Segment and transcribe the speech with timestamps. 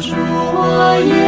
[0.00, 1.19] 祝我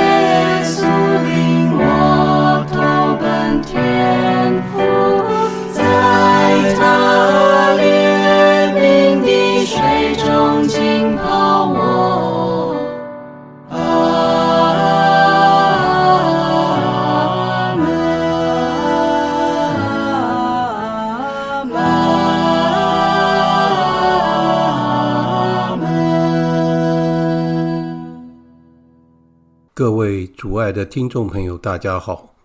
[29.82, 32.36] 各位主爱的听众朋友，大家好！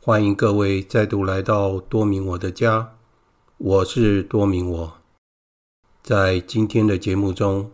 [0.00, 2.94] 欢迎各位再度来到多明我的家，
[3.58, 4.94] 我是多明我。
[6.02, 7.70] 在今天的节目中，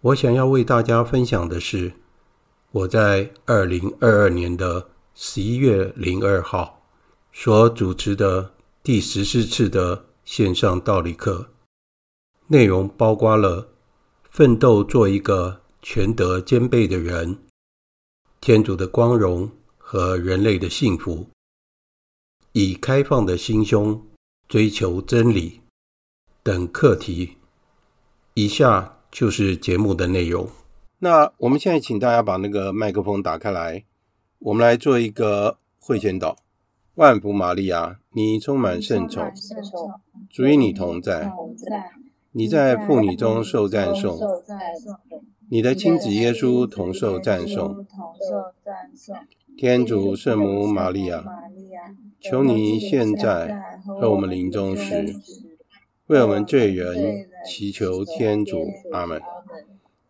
[0.00, 1.92] 我想要为大家分享的是
[2.72, 6.82] 我在二零二二年的十一月零二号
[7.32, 8.50] 所主持的
[8.82, 11.50] 第十四次的线上道理课，
[12.48, 13.68] 内容包括了
[14.28, 17.38] 奋斗做一个全德兼备的人。
[18.46, 21.26] 天主的光荣和人类的幸福，
[22.52, 24.00] 以开放的心胸
[24.46, 25.62] 追求真理
[26.44, 27.38] 等课题。
[28.34, 30.48] 以下就是节目的内容。
[31.00, 33.84] 那我们现在请大家把那个麦克风打开来，
[34.38, 36.36] 我们来做一个会前祷。
[36.94, 39.28] 万福玛利亚，你充满圣宠，
[40.30, 41.32] 主与你同在，
[42.30, 44.16] 你在妇女中受赞颂。
[45.48, 47.86] 你的亲子耶稣同受赞颂，
[49.56, 51.24] 天主圣母玛利亚，
[52.20, 55.14] 求你现在和我们临终时，
[56.08, 58.66] 为我们罪人祈求天主。
[58.92, 59.22] 阿门。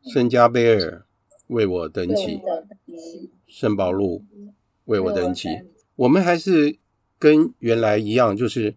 [0.03, 1.05] 圣加贝尔
[1.49, 2.41] 为我等起，
[3.47, 4.23] 圣保禄
[4.87, 5.49] 为我等起。
[5.97, 6.79] 我们还是
[7.19, 8.75] 跟原来一样，就是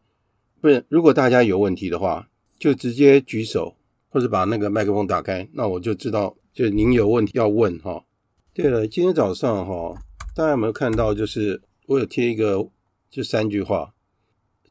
[0.59, 0.83] 不是？
[0.89, 2.27] 如果大家有问题的话，
[2.57, 3.75] 就直接举手，
[4.09, 6.35] 或者把那个麦克风打开，那我就知道。
[6.51, 8.03] 就您有问题要问哈。
[8.53, 10.01] 对了，今天早上哈，
[10.35, 11.13] 大家有没有看到？
[11.13, 12.69] 就是我有贴一个，
[13.09, 13.93] 就三句话，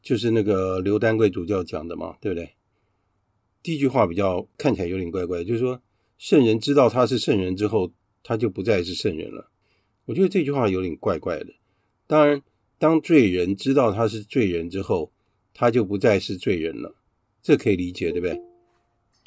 [0.03, 2.51] 就是那个刘丹贵主教讲的嘛，对不对？
[3.63, 5.81] 第一句话比较看起来有点怪怪，就是说
[6.17, 9.49] 圣人知道他是圣人之后，他就不再是圣人了。
[10.05, 11.47] 我觉得这句话有点怪怪的。
[12.05, 12.41] 当然，
[12.77, 15.11] 当罪人知道他是罪人之后，
[15.53, 16.95] 他就不再是罪人了，
[17.41, 18.48] 这可以理解，对不对？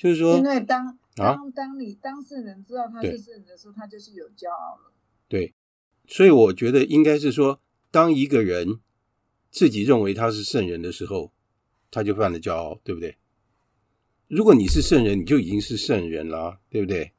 [0.02, 4.92] 就是说，因为当当当你当事人知道他是圣人的时候，他就是有骄傲了。
[5.28, 5.54] 对，
[6.08, 7.60] 所以我觉得应该是说，
[7.92, 8.80] 当一个人
[9.52, 11.30] 自己认为他是圣人的时候，
[11.88, 13.16] 他就犯了骄傲，对不对？
[14.26, 17.12] 如果你是圣人，你就已经是圣人啦，对不对？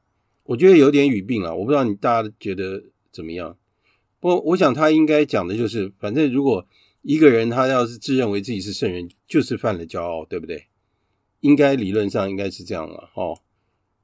[0.44, 2.84] 我觉得有点语病了，我不知道你大家觉得
[3.14, 3.58] 怎么样。
[4.20, 6.68] 不过我想他应该讲的就是，反正如果
[7.02, 10.68] 一个人他要是自认为自己是圣人，就是犯了骄傲，对不对？
[11.44, 13.42] 应该理论上应该是这样了，哦。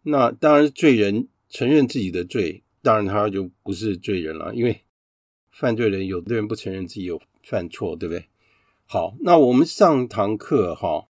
[0.03, 4.53] 那当然，罪人承认自己的罪，当然他就不是罪人了。
[4.53, 4.81] 因为
[5.49, 8.25] 犯罪人有的人不承认自己有犯错，对不对？
[8.85, 11.07] 好，那我们上堂课哈，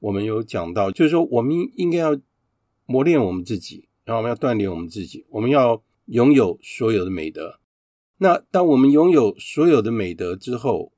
[0.00, 2.20] 我们有讲到，就是说我们应该要
[2.86, 7.60] 磨练我们自己，然后我们要锻炼我们自己，我们要拥有所有的美德。
[8.16, 10.92] 那当我们拥有所有的美德之后，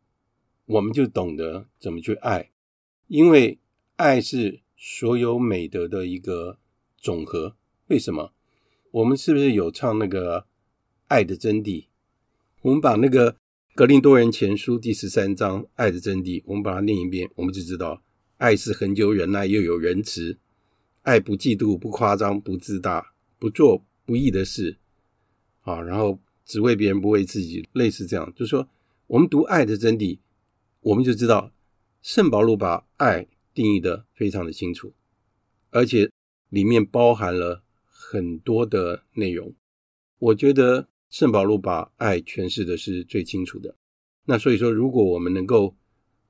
[0.64, 2.50] 我们就懂得怎么去爱，
[3.08, 3.58] 因为
[3.96, 6.58] 爱是所有美德的一个。
[7.02, 7.56] 总和，
[7.86, 8.34] 为什么？
[8.90, 10.44] 我们是不是有唱那个
[11.08, 11.86] 爱的真谛？
[12.60, 13.36] 我们把那个
[13.74, 18.02] 格林多人前书第十三章爱的真谛，我们把它念一遍，我们就知道，
[18.36, 20.36] 爱是恒久忍耐，又有仁慈；
[21.00, 24.76] 爱不嫉妒，不夸张，不自大，不做不义的事。
[25.62, 28.68] 啊，然后只为别人，不为自己，类似这样，就是说，
[29.06, 30.18] 我们读爱的真谛，
[30.80, 31.50] 我们就知道，
[32.02, 33.26] 圣保禄把爱
[33.60, 34.94] 定义的非常的清楚，
[35.70, 36.10] 而且。
[36.50, 39.54] 里面包含了很多的内容，
[40.18, 43.76] 我觉得圣保禄把爱诠释的是最清楚的。
[44.24, 45.76] 那所以说，如果我们能够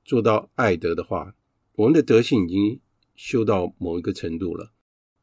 [0.05, 1.35] 做到爱德的话，
[1.73, 2.79] 我们的德性已经
[3.15, 4.71] 修到某一个程度了。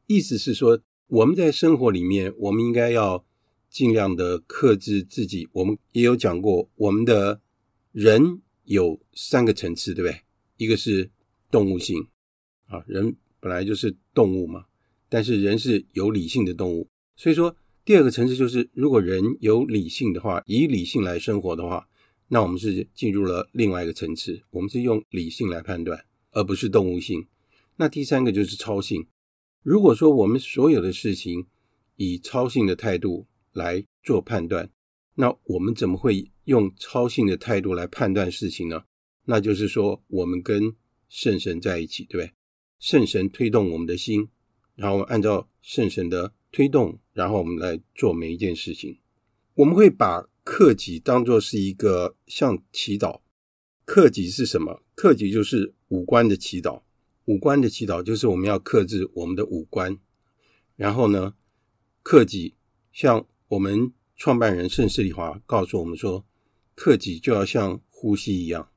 [0.05, 3.25] 意思是说，我们在生活里面，我们应该要
[3.69, 5.47] 尽量的克制自己。
[5.53, 7.39] 我们也有讲过，我们的
[7.93, 10.21] 人有三个层次，对不对？
[10.57, 11.09] 一个是
[11.51, 12.07] 动物性
[12.67, 14.65] 啊，人本来就是动物嘛。
[15.11, 21.89] 但是人是有理性的动物，所以说第二个层次就是，如果人有理性的话，以理性来生活的话，
[22.27, 27.25] 那我们是进入了另外一个层次，我们是用理性来判断，而不是动物性。
[27.77, 29.07] 那第三个就是超性。
[29.63, 31.47] 如果说我们所有的事情
[31.95, 34.69] 以超性的态度来做判断，
[35.15, 38.83] 那我们怎么会用超性的态度来判断事情呢？
[39.25, 40.75] 那就是说，我们跟
[41.09, 42.33] 圣神在一起，对不对？
[42.79, 44.29] 圣神推动我们的心。
[44.75, 48.97] 然后我们按照圣神的推动，然后我们来做每一件事情。
[49.55, 53.19] 我们会把克己当作是一个像祈祷。
[53.83, 54.81] 克己是什么？
[54.95, 56.83] 克己就是五官的祈祷。
[57.25, 59.99] 五官的祈祷就是我们要克制我们的五官。
[60.77, 61.33] 然后呢，
[62.01, 62.55] 克己
[62.93, 66.25] 像我们创办人盛世礼华告诉我们说，
[66.73, 68.71] 克己就要像呼吸一样。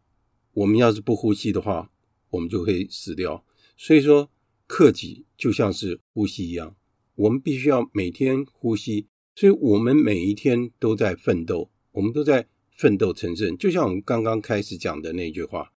[0.54, 1.92] 我们要是不呼吸的话，
[2.32, 3.46] 我们就会死掉。
[3.76, 4.28] 所以说。
[4.68, 6.74] 克己就像是呼吸一样，
[7.14, 13.54] 我们必须要每天呼吸，所以我们每一天都在奋斗，我们都在奋斗成圣。
[13.58, 15.74] 就像我们刚刚开始讲的那句话，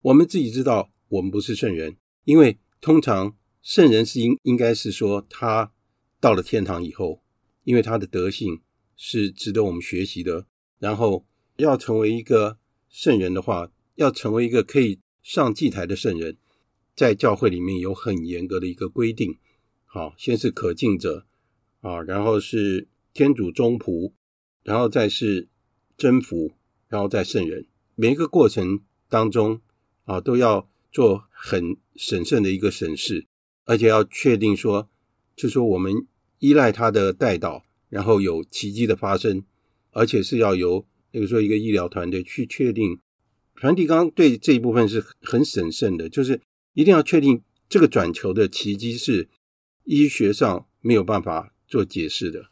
[0.00, 5.72] 我们自己知道我们不是圣人，因为通常圣人是应应该是说他
[6.18, 7.22] 到了天堂以后，
[7.62, 8.60] 因为他的德性
[8.96, 10.48] 是值得我们学习的。
[10.80, 11.24] 然后
[11.58, 12.58] 要成为一个
[12.88, 16.36] 圣人的话，要成为一个可以上祭台的圣人，
[16.94, 19.38] 在教会里面有很严格的一个规定。
[19.86, 21.24] 好，先是可敬者
[21.80, 24.12] 啊，然后是天主忠仆，
[24.62, 25.48] 然后再是
[25.96, 26.52] 真仆，
[26.88, 27.66] 然后再圣人。
[27.94, 29.62] 每一个过程当中
[30.04, 33.26] 啊，都要做很审慎的一个审视，
[33.64, 34.90] 而且要确定说，
[35.34, 36.06] 就说我们
[36.38, 39.42] 依赖他的代祷，然后有奇迹的发生，
[39.92, 43.00] 而且是要由比如说一个医疗团队去确定。
[43.54, 46.40] 梵蒂冈对这一部分是很审慎的，就是
[46.72, 49.28] 一定要确定这个转球的奇迹是。
[49.86, 52.48] 医学上没有办法做解释的，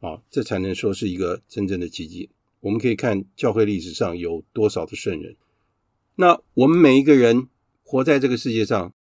[0.00, 2.30] 啊，这才能说是一个真正的奇迹。
[2.60, 5.36] 我们可以看教会历史上有多少的圣人。
[6.14, 7.48] 那我们每一个人
[7.82, 8.94] 活在这个世界上，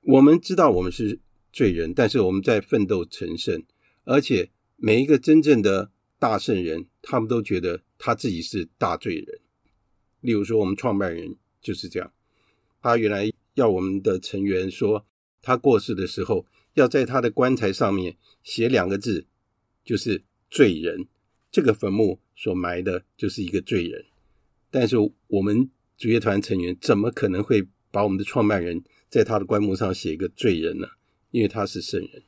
[0.00, 1.20] 我们知道我们是
[1.52, 3.62] 罪人，但是我们在奋斗成圣。
[4.02, 9.38] 而且每一个真正的大圣人，他们都觉得他自己是大罪人。
[10.24, 12.12] 例如说，我们创办人就是这样，
[12.82, 15.06] 他原来要我们的成员说，
[15.40, 16.46] 他过世的时候。
[16.74, 19.26] 要在他的棺材上面写两个字，
[19.84, 21.06] 就是罪人。
[21.52, 24.04] 这个坟墓所埋的就是一个罪人。
[24.72, 24.96] 但是
[25.28, 30.88] 我们主乐团成员怎么可能会把我们的创办人在他的棺木上写一个罪人呢？
[31.30, 32.24] 因为他是圣人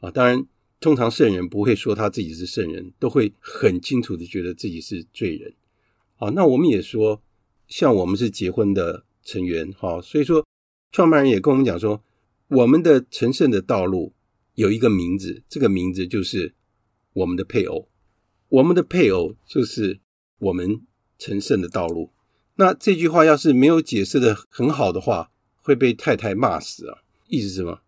[0.00, 0.10] 啊。
[0.10, 0.44] 当然，
[0.80, 5.54] 通常圣人不会说他自己是圣人，都会很清楚的觉得自己是罪人。
[6.18, 7.22] 好，那我们也说，
[7.66, 10.44] 像我们是结婚的成员，好，所以说
[10.92, 12.04] 创办人也跟我们讲说。
[12.50, 14.14] 我们的成圣的道路
[14.54, 16.54] 有一个名字，这个名字就是
[17.12, 17.90] 我们的配偶。
[18.48, 20.00] 我们的配偶就是
[20.38, 20.80] 我们
[21.18, 22.10] 成圣的道路。
[22.54, 27.02] 那这句话要是没有解释的很好的话，会被太太骂死啊！
[27.26, 27.82] 意思是什么？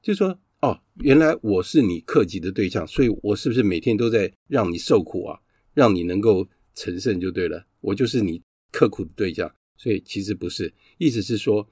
[0.00, 5.40] 就说，哦，原来我是你克己的对象，所以我是不是每天都在让你受苦啊？
[5.74, 7.66] 让你能够成圣就对了。
[7.80, 10.74] 我就是你刻苦的对象，所以其实不是。
[10.98, 11.68] 意思是说。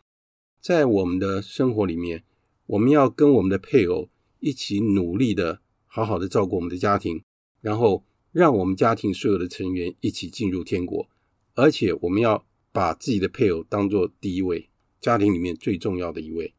[0.61, 2.25] 在我们的生活里面，
[2.67, 7.23] 我们要跟我们的配偶一起努力的，好好的照顾我们的家庭，
[7.61, 11.09] 然后让我们家庭所有的成员一起进入天国。
[11.55, 14.69] 而且，我们要把自己的配偶当做第一位，
[15.01, 16.53] 家庭里面最重要的一位。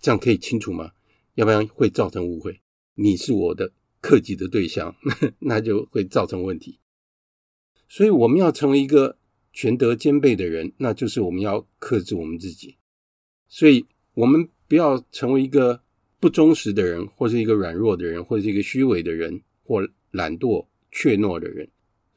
[0.00, 0.92] 这样可以清楚吗？
[1.34, 2.60] 要不然会造成误会。
[2.94, 4.94] 你是我的克己的对象，
[5.40, 6.78] 那就会造成问题。
[7.88, 9.18] 所以，我们要成为一个
[9.52, 12.76] 全德兼备的人，那就是我们要克制我们自己。
[13.48, 15.82] 所以，我们不要成为一个
[16.20, 21.68] 不忠实的人，或是一个软弱的人，或是一个虚伪的人，或懒惰怯懦的人。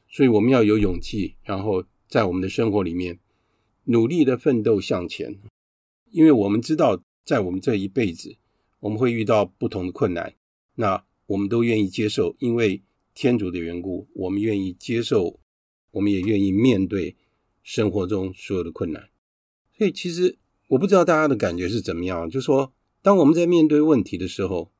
[0.08, 3.18] 所以，我们要有勇气，然后在我们的生活里面
[3.84, 5.38] 努力的奋斗向前。
[6.10, 8.36] 因为我们知道，在我们这一辈子，
[8.80, 10.34] 我们会遇到不同的困难，
[10.74, 12.82] 那我们都愿意接受，因为
[13.14, 15.38] 天主的缘故，我们愿意接受，
[15.92, 17.16] 我们也愿意面对
[17.62, 19.08] 生活中所有的困难。
[19.76, 20.36] 所以，其实。
[20.70, 24.70] 我不知道大家的感觉是怎么样，就说，当我们在面对问题的时候，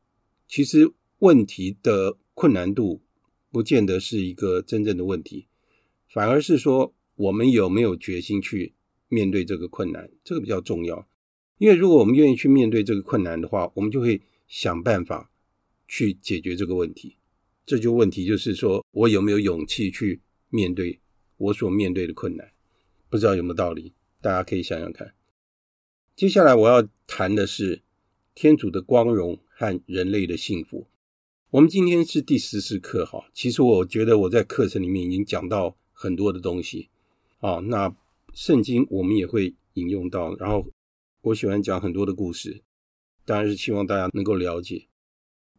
[0.46, 0.88] 其实
[1.18, 3.02] 问题的困难度
[3.50, 5.48] 不见得是一个真正的问题，
[6.08, 8.74] 反而是说我们有没有决心去
[9.08, 11.08] 面对这个困难，这个比较重要。
[11.58, 15.32] 因为如果我们愿意去面对这个困难的话，我们就会想办法
[15.88, 17.16] 去解决这个问题。
[17.66, 21.00] 这就问题就是说我有没有勇气去面对
[21.36, 22.52] 我所面对的困难，
[23.08, 25.14] 不知道有没有道理，大家可以想想看。
[26.14, 27.82] 接下来我要谈的是
[28.34, 30.86] 天主的光荣和人类的幸福。
[31.50, 36.90] 我们今天是第十四课哈，其实我觉得我在课程里面已经讲到很多的东西
[37.38, 37.60] 啊。
[37.60, 37.94] 那
[38.34, 40.66] 圣经我们也会引用到，然后
[41.22, 42.62] 我喜欢讲很多的故事，
[43.24, 44.86] 当然是希望大家能够了解。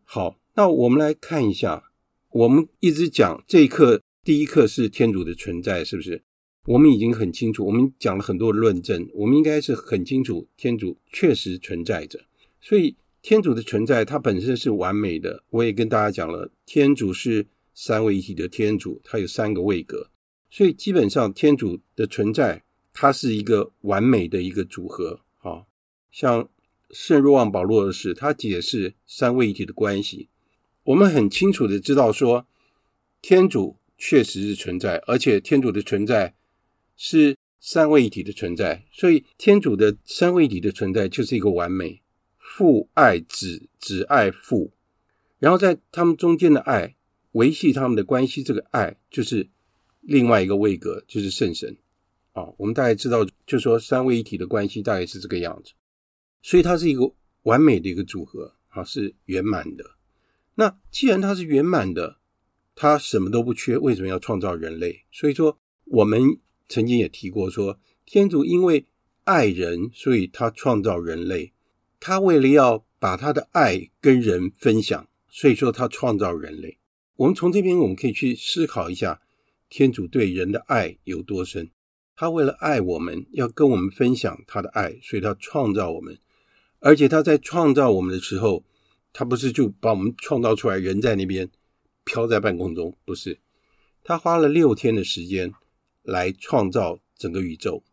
[0.04, 1.92] 好，那我们来看一下，
[2.30, 6.22] 我们一直讲这一课，第一课是天主的存在，是不是？
[6.66, 12.20] 我们已经很清楚，我们讲了很多的论证，我们应该是很清楚，天主确实存在着。
[12.62, 15.44] 所以，天主的存在，它本身是完美的。
[15.50, 20.12] 我也跟大家讲了，天主是三位一体的天主，它有三个位格，
[20.52, 22.64] 所以基本上天主的存在，
[22.94, 25.22] 它是一个完美的一个组合。
[25.40, 25.66] 啊，
[26.12, 26.48] 像
[26.92, 30.30] 圣若望保禄二世，他解释三位一体的关系，
[30.84, 32.46] 我们很清楚的知道说，
[33.20, 36.34] 天主确实是存在，而且天主的存在。
[37.04, 42.04] 是三位一体的存在，所以天主的三位一体的存在就是一个完美，
[42.38, 44.72] 父爱子，子爱父，
[45.40, 46.96] 然后在他们中间的爱
[47.32, 49.50] 维系他们的关系，这个爱就是
[50.02, 51.76] 另外一个位格，就是圣神
[52.34, 52.54] 啊。
[52.58, 55.72] 我们大概知道，就说三位一体的关系大概是这个样子，
[56.44, 57.12] 所以它是一个
[57.44, 59.84] 完美的一个组合啊，是圆满的。
[60.54, 62.20] 那既然它是圆满的，
[62.82, 65.04] 他什么都不缺，为什么要创造人类？
[65.12, 68.88] 所以说，我们曾经也提过说，天主因为
[69.24, 71.54] 爱人，所以他创造人类。
[72.00, 76.80] 他为了要把他的爱跟人分享，所以说他创造人类。
[77.18, 79.22] 我们从这边我们可以去思考一下，
[79.70, 81.70] 天主对人的爱有多深。
[82.16, 86.18] 他为了爱我们，要跟我们分享他的爱，所以他创造我们。
[86.80, 88.64] 而且他在创造我们的时候，
[89.14, 91.48] 他不是就把我们创造出来，人在那边
[92.04, 93.40] 飘在半空中，不是。
[94.04, 95.54] 他花了六天的时间
[96.02, 97.84] 来创造整个宇宙。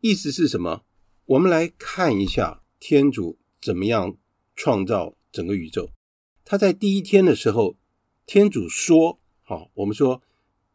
[0.00, 0.84] 意思是什么？
[1.26, 4.16] 我们来看一下天主怎么样
[4.54, 5.90] 创造整个宇宙。
[6.44, 7.76] 他在第一天的时候，
[8.24, 10.22] 天主说：“好，我们说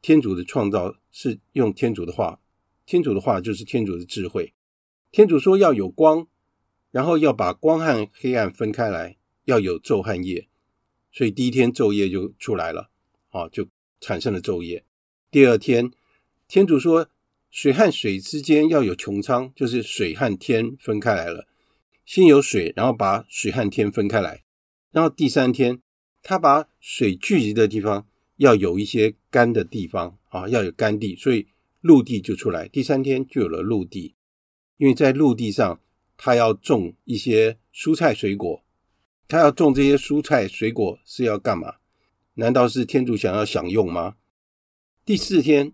[0.02, 2.42] 天主的创造是用天主的话，
[2.86, 4.54] 天主的话就是天主的智慧。
[5.12, 6.28] 天主说要有光，
[6.92, 10.50] 然后要把光和黑暗分开来，要有昼和夜。
[11.12, 12.90] 所以第一天昼夜就出来了，
[13.30, 13.68] 啊，就
[14.00, 14.84] 产生了昼夜。
[15.30, 15.92] 第二天，
[16.48, 17.10] 天主说。”
[17.54, 21.50] 水和水之间要有穹苍，就是水和天分开来了。
[22.06, 24.46] 先有水，然后把水和天分开来。
[24.92, 25.82] 然后第三天，
[26.24, 31.48] 他把水聚集的地方要有一些干的地方啊，要有干地，所以
[31.82, 32.70] 陆地就出来。
[32.70, 34.16] 第三天就有了陆地，
[34.78, 35.82] 因为在陆地上，
[36.16, 38.64] 他要种一些蔬菜水果。
[39.32, 41.76] 他要种这些蔬菜水果是要干嘛？
[42.34, 44.18] 难道是天主想要享用吗？
[45.06, 45.72] 第四天，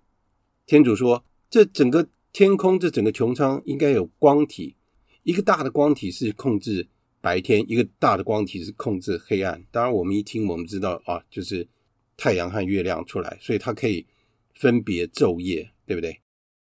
[0.68, 1.26] 天主说。
[1.50, 4.76] 这整个天空，这整个穹苍应该有光体，
[5.24, 6.88] 一个大的光体是控制
[7.20, 9.66] 白天，一个大的光体是控制黑暗。
[9.72, 11.68] 当然，我们一听我们知道啊，就是
[12.16, 14.06] 太阳和月亮出来，所以它可以
[14.54, 16.20] 分别昼夜，对不对？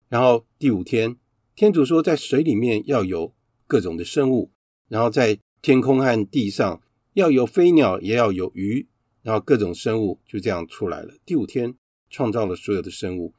[0.09, 1.15] 然后第五天，
[1.55, 3.33] 天主说在水里面要有
[3.65, 4.51] 各种的生物，
[4.89, 6.81] 然后在天空和地上
[7.13, 8.87] 要有飞鸟，也要有鱼，
[9.21, 11.13] 然后各种生物就这样出来了。
[11.23, 11.75] 第五天
[12.09, 13.35] 创造了所有的生物。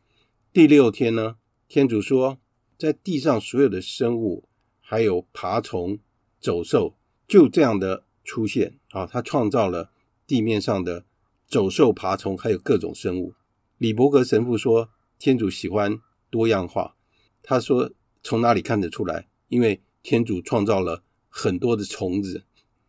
[0.53, 1.37] 第六天呢，
[1.67, 2.39] 天主说，
[2.79, 4.49] 在地上所有的生物，
[4.81, 5.99] 还有爬虫、
[6.41, 9.05] 走兽，就这样的出现啊。
[9.05, 9.91] 他创造了
[10.27, 11.05] 地面上的
[11.49, 13.35] 走兽、爬虫，还有各种生物。
[13.79, 16.01] 李伯格神父说，天主喜欢
[16.31, 16.95] 多样化。
[17.43, 17.91] 他说，
[18.23, 19.27] 从哪里看得出来？
[19.49, 21.03] 因为天主创造了
[21.35, 22.45] 很多的虫子。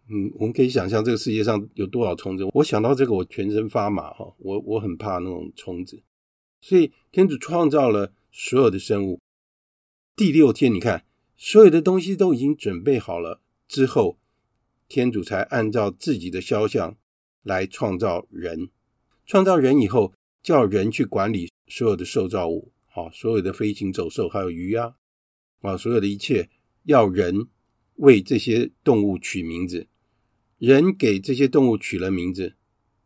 [0.10, 2.44] 嗯，我们可以想象这个世界上有多少虫子。
[2.54, 4.36] 我想到这个，我全身发麻哈。
[4.38, 6.04] 我我很怕那种虫子。
[6.60, 9.22] 所以天主创造了所有的生物。
[10.16, 11.06] 第六天，你看，
[11.38, 14.20] 所有的东西都已经准备好了之后，
[14.90, 16.98] 天主才按照自己的肖像
[17.42, 18.70] 来创造人。
[19.26, 24.96] 创造人以后，叫人去管理所有的受造物，好，所有的飞禽走兽，还有鱼啊，
[25.62, 26.50] 啊，所有的一切，
[26.84, 27.48] 要人
[27.96, 29.88] 为这些动物取名字。
[30.58, 32.56] 人给这些动物取了名字，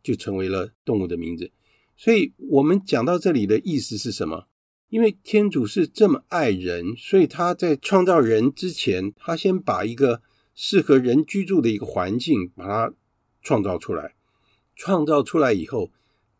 [0.02, 1.50] 就成为了动物的名字。
[1.96, 4.46] 所以我们讲到这里的意思是什么？
[4.88, 10.22] 因为天主是这么爱人，所以他在创造人之前，他先把一个
[10.54, 12.94] 适合人居住的一个环境把它
[13.42, 14.14] 创造出来，
[14.76, 15.90] 创造出来以后，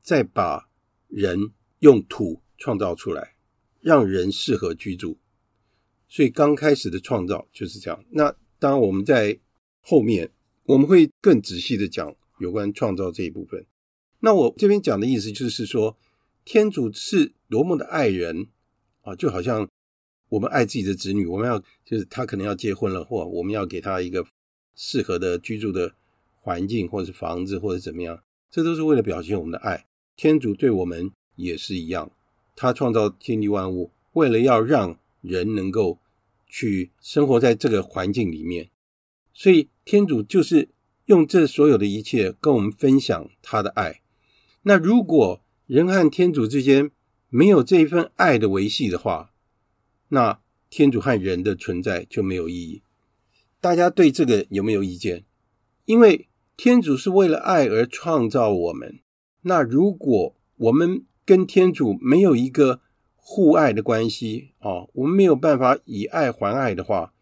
[0.00, 0.71] 再把
[1.09, 1.50] 人
[1.81, 3.35] 用土创造出来，
[3.81, 5.19] 让人适合居住。
[6.09, 8.05] 所以刚开始的创造就是这样。
[8.11, 9.38] 那当然我们在
[9.81, 10.31] 后面
[10.65, 13.65] 我们会更仔细的讲有关创造这一部分。
[14.21, 15.97] 那我这边讲的意思就是说，
[16.45, 18.49] 天主是多么的爱人
[19.03, 19.69] 啊，就好像
[20.29, 24.27] 我们爱自己的子女，我们要就是他可能要结婚了，或我们要给他一个
[24.75, 25.95] 适合的居住的
[26.41, 29.87] 环境，或者是房子，或者怎么样，这都是为了表现我们的爱。
[30.17, 32.11] 天主对我们也是一样，
[32.57, 36.01] 他创造天地万物，为了要让人能够
[36.47, 38.71] 去生活在这个环境里面，
[39.33, 40.71] 所以天主就是
[41.07, 44.01] 用这所有的一切跟我们分享他的爱。
[44.63, 46.91] 那如果人和天主之间
[47.29, 49.33] 没有这一份爱的维系的话，
[50.09, 50.40] 那
[50.71, 52.83] 天主和人的存在就没有意义。
[53.61, 55.25] 大家对这个有没有意见？
[55.85, 59.01] 因为天主是为了爱而创造我们。
[59.42, 62.81] 那如果我们跟天主没有一个
[63.31, 67.12] 互爱的关系啊，我们没有办法以爱还爱的话，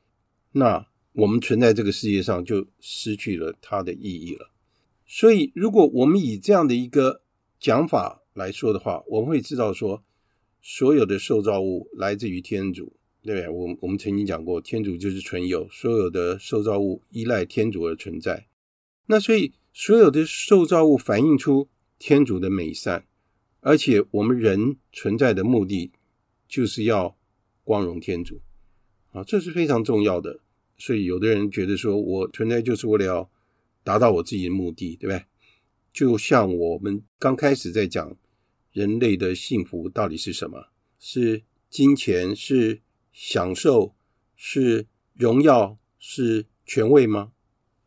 [0.53, 4.53] 那我们存在这个世界上就失去了它的意义了。
[5.05, 7.23] 所以，如果我们以这样的一个
[7.59, 10.05] 讲法来说的话，我们会知道说，
[10.63, 13.49] 所有的受造物来自于天主，对不对？
[13.49, 18.47] 我我们曾经讲过，天主就是存有，所有的受造物依赖天主而存在。
[19.07, 23.05] 那所以，所有的受造物反映出天主的美善，
[23.61, 25.91] 而且我们人存在的目的
[26.49, 27.17] 就是要
[27.65, 28.41] 光荣天主
[29.13, 30.41] 啊，这是非常重要的。
[30.79, 33.31] 所以有的人觉得说，我存在就是为了要
[33.83, 35.25] 达到我自己的目的，对不对？
[35.93, 38.15] 就像我们刚开始在讲
[38.73, 40.69] 人类的幸福到底是什么？
[40.99, 42.37] 是金钱？
[42.37, 42.83] 是
[43.13, 43.95] 享受？
[44.35, 45.79] 是荣耀？
[45.99, 47.33] 是权位吗？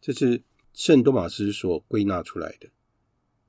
[0.02, 0.42] 这是
[0.74, 2.70] 圣多玛斯所归纳出来的。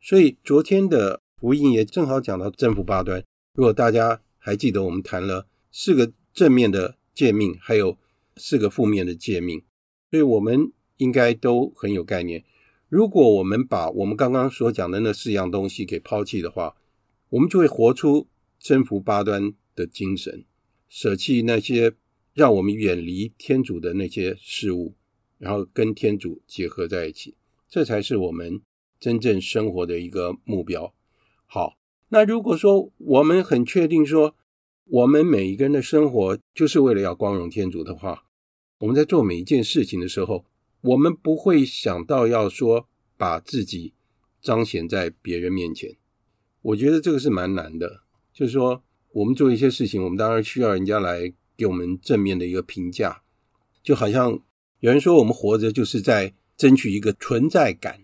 [0.00, 3.24] 所以昨天的福音也正好讲到真福八端。
[3.54, 7.96] 如果大家还记得，我们谈了四个正面的诫命，还有
[8.36, 9.62] 四个负面的诫命，
[10.10, 12.44] 所以我们应该都很有概念。
[12.88, 16.74] 如果我们把我们刚刚所讲的那四样东西给抛弃的话，
[17.28, 18.26] 我们就会活出
[18.58, 20.44] 征服八端的精神，
[20.88, 21.92] 舍弃那些
[22.32, 24.96] 让我们远离天主的那些事物，
[25.38, 27.36] 然后跟天主结合在一起，
[27.68, 28.62] 这才是我们
[28.98, 30.92] 真正生活的一个目标。
[31.46, 31.78] 好，
[32.12, 34.34] 那如果说我们很确定说，
[34.84, 38.24] 我们每一个人的生活就是为了要光荣天主的话，
[38.78, 40.44] 我们在做每一件事情的时候，
[40.80, 43.94] 我们不会想到要说把自己
[44.42, 45.96] 彰显在别人面前。
[46.62, 53.22] 我觉得这个是蛮难的，就是说我们做一些事情，我们当然需要人家来给我们正面的一个评价，
[53.84, 54.40] 就好像
[54.80, 58.00] 有人说我们活着就是在争取一个存在感。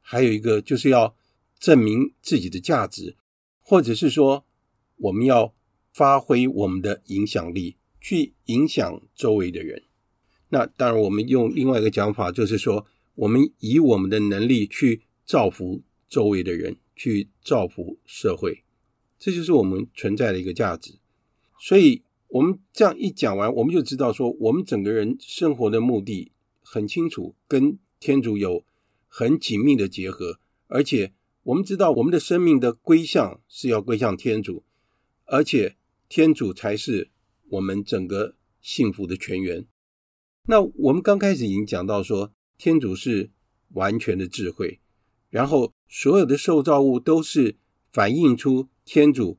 [0.00, 1.14] 还有一个就是要
[1.58, 3.16] 证明自己的价值，
[3.70, 4.44] 或者是说
[4.96, 5.54] 我们要
[5.92, 9.84] 发挥我们的影响力，去影响周围的人。
[10.48, 18.64] 那当然，我们用另外一个讲法，就是说我们以我们的能力去造福周围的人，去造福社会，
[19.20, 20.98] 这就是我们存在的一个价值。
[21.60, 28.64] 所以，我们这样一讲完，我们就知道说，我们整个人生活的目的很清楚，跟天主有。
[29.12, 31.12] 很紧密的结合，而且
[31.50, 34.62] 我们知道我们的生命的归向是要归向天主，
[35.24, 35.76] 而且
[36.08, 37.10] 天主才是
[37.48, 39.66] 我们整个幸福的泉源。
[40.44, 43.30] 那我们刚开始已经讲到说，天主是
[43.70, 44.78] 完全的智慧，
[45.28, 47.56] 然后所有的受造物都是
[47.92, 49.36] 反映出天主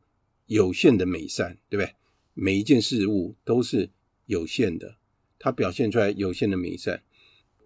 [0.48, 1.96] 有限的美善，对不对？
[2.34, 3.90] 每一件事物都是
[4.26, 4.98] 有限的，
[5.40, 7.04] 它表现出来有限的美善。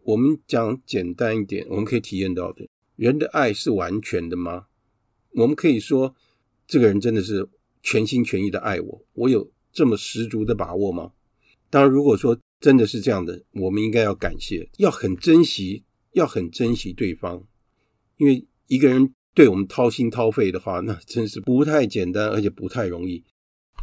[0.04, 4.68] 我们讲简单一点，我们可以体验到的，人的爱是完全的吗？
[5.32, 6.16] 我们可以说，
[6.66, 7.48] 这个人真的是
[7.82, 11.12] 全心全意的爱我，我有这么十足的把握吗？
[11.70, 17.44] 当然，如果说真的是这样的，我们应该要感谢，要很珍惜，要很珍惜对方，
[18.18, 23.24] 因为一个人对我们掏心掏肺的话，那真是不太简单，而且不太容易。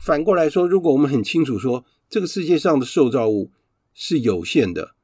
[0.01, 3.53] 反过来说，如果我们很清楚说，这个世界上的受造物
[3.93, 4.95] 是有限的。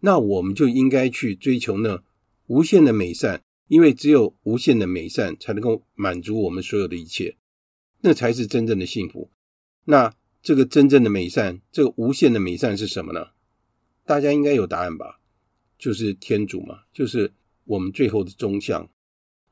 [0.00, 2.02] 那我们就应该去追求那
[2.46, 7.36] 无限的美善，因为只有无限的美善才能够满足我们所有的一切，
[8.00, 9.30] 那才是真正的幸福。
[9.84, 13.28] 那这个真正的美善，这个无限的美善是什么呢？
[14.04, 15.20] 大家应该有答案吧？
[15.78, 17.32] 就是天主嘛，就是
[17.64, 18.90] 我们最后的终向。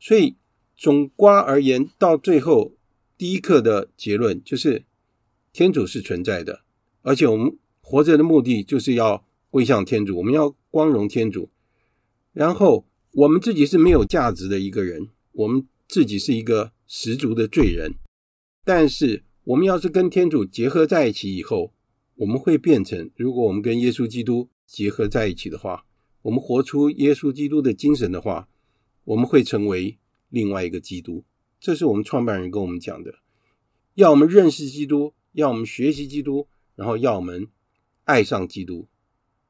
[0.01, 0.37] 所以
[0.77, 2.75] 总括而言，到最后
[3.17, 4.85] 第一课的结论就是
[5.53, 6.65] 天主是存在的，
[7.03, 9.25] 而且我们活着的目的就是要。
[9.51, 11.49] 归向天主，我们要光荣天主。
[12.35, 17.95] 然后我们自己是没有价值的一个人，我们自己是一个十足的罪人。
[18.65, 21.73] 但是我们要是跟天主结合在一起以后，
[22.17, 25.87] 我们会变成，如果我们跟耶稣基督结合在一起的话，
[26.23, 28.49] 我们活出耶稣基督的精神的话，
[29.05, 31.25] 我们会成为另外一个基督。
[31.59, 33.15] 这是我们创办人跟我们讲的，
[33.95, 37.49] 要我们认识基督，要我们学习基督，然后要我们
[38.05, 38.87] 爱上基督。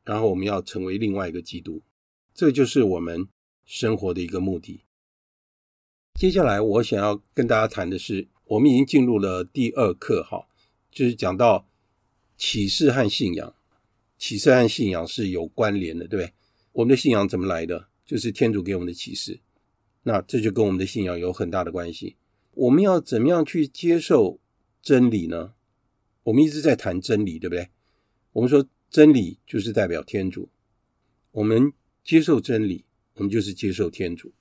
[0.04, 1.82] 然后我们要成为另外一个基督，
[2.32, 3.28] 这就是我们
[3.70, 4.80] 生活的一个目的。
[6.14, 10.48] 接下来我想要跟大家谈的是，我们已经进入了第二课，哈，
[10.90, 11.68] 就是讲到
[12.38, 13.54] 启示和信仰。
[14.16, 16.32] 启示和信仰是有关联的，对不对？
[16.72, 17.88] 我们的信仰怎么来的？
[18.06, 19.38] 就是天主给我们的启示。
[20.02, 22.16] 那这就跟我们的信仰有很大的关系。
[22.52, 24.40] 我们要怎么样去接受
[24.80, 25.52] 真理呢？
[26.22, 27.68] 我们一直在谈真理，对不对？
[28.32, 28.66] 我们说。
[28.90, 30.48] 真理就是代表天主，
[31.32, 32.86] 我们接受真理，
[33.18, 34.32] 我们就是接受天主。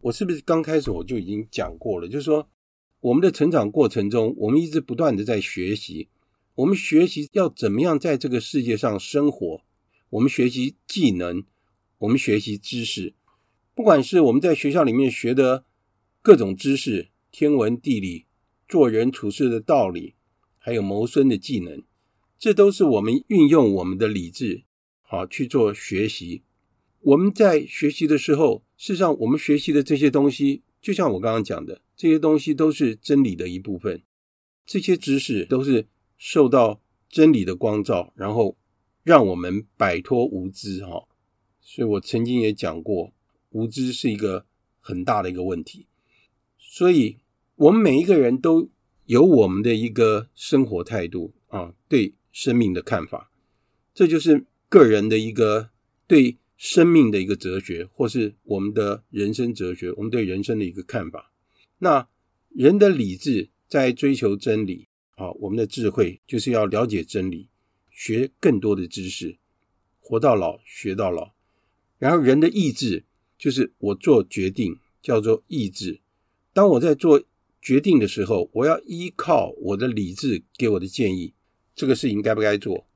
[0.00, 2.08] 我是不是刚开始我就已经讲过了？
[2.08, 2.50] 就是说，
[2.98, 6.08] 我们的成长过程中，我们一直不断的在学习，
[6.56, 9.62] 我们学习要怎么样在这个世界上生活，
[10.10, 11.44] 我们学习技能，
[11.98, 13.14] 我们学习知识，
[13.72, 15.64] 不管是我们在学校里面学的
[16.20, 18.26] 各种知识，天文地理、
[18.68, 20.14] 做人处事的道理，
[20.58, 21.84] 还有谋生的技能。
[22.36, 24.64] 这都是我们运用我们的理智，
[25.02, 26.42] 好去做学习。
[27.02, 34.02] 我们在学习的时候，事实上，我们学习的这些东西就像我刚刚讲的，这些东西都是真理的一部分，
[34.64, 38.56] 这些知识都是受到真理的光照，然后
[39.02, 41.08] 让我们摆脱无知哈。
[41.60, 43.12] 所以我曾经也讲过，
[43.50, 44.46] 无知是一个
[44.78, 45.86] 很大的一个问题。
[46.58, 47.18] 所以，
[47.56, 48.70] 我们每一个人都
[49.06, 53.30] 有我们的一个生活态度啊，对生命的看法，
[53.92, 55.70] 这就是个人的一个
[56.06, 61.32] 对生命的一个哲学，或是我们的人生哲学，我们对人生的一个看法。
[61.80, 62.08] 那
[62.50, 67.48] 人的理智在追求真理啊，我们的智慧就是要了解真理，
[67.90, 69.38] 学更多的知识，
[69.98, 71.32] 活到老学到老。
[71.98, 73.02] 然后人的意志
[73.36, 75.98] 就是我做决定，叫做意志。
[76.52, 77.24] 当我在做
[77.60, 81.34] 决定的时候，我要依靠我的理智给我的建议，
[81.74, 82.86] 这个事情该不该做？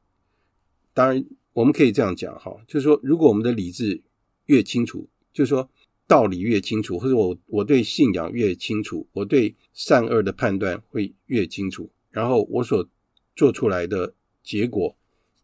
[0.95, 1.25] 当然，
[1.57, 4.03] 我们可以这样讲哈，就是说，如果我们的理智
[4.45, 5.67] 越清楚，就是说
[6.07, 12.87] 道理越清楚，或者我我对信仰越清楚，我对善恶的判断会越清楚，然后我所
[13.35, 14.95] 做出来的结果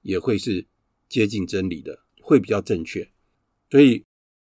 [0.02, 0.66] 也会是
[1.08, 3.08] 接近真理的，会比较正确。
[3.70, 4.04] 所以，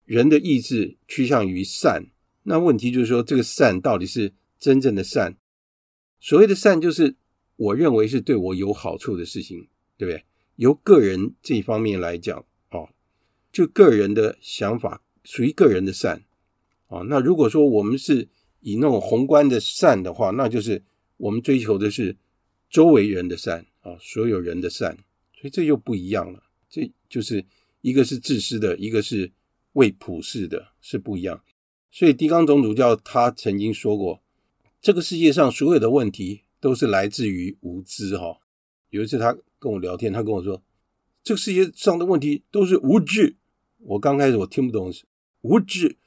[0.05, 2.05] 人的意志趋向于善。
[2.43, 5.35] 那问题就是说，这个善到底是真正的善？
[6.19, 7.15] 所谓的善，就是
[7.55, 9.67] 我认为是对我有好处的事情，
[9.97, 10.23] 对不对？
[10.57, 12.89] 由个人这一方面来讲，哦，
[13.51, 16.25] 就个人的想法属于个人的善，
[16.89, 18.27] 哦，那如果说我们是
[18.59, 20.83] 以那种宏观的善的话，那就是
[21.15, 22.17] 我们追求的是
[22.69, 24.97] 周围人的善啊，所有人的善，
[25.39, 26.43] 所以这又不一样了。
[26.69, 27.45] 这就是。
[27.81, 29.31] 一个是自私的，一个是
[29.73, 31.41] 为普世的，是不一样。
[31.89, 34.21] 所以狄刚总主教他曾经说过，
[34.81, 38.17] 这个世界上所有的问题都是来自于无知。
[38.17, 38.39] 哈，
[38.89, 40.63] 有一次他跟我聊天，他跟我说，
[41.23, 43.37] 这个世界上的问题都是无知。
[43.79, 44.91] 我刚开始我听不懂，
[45.41, 45.97] 无知，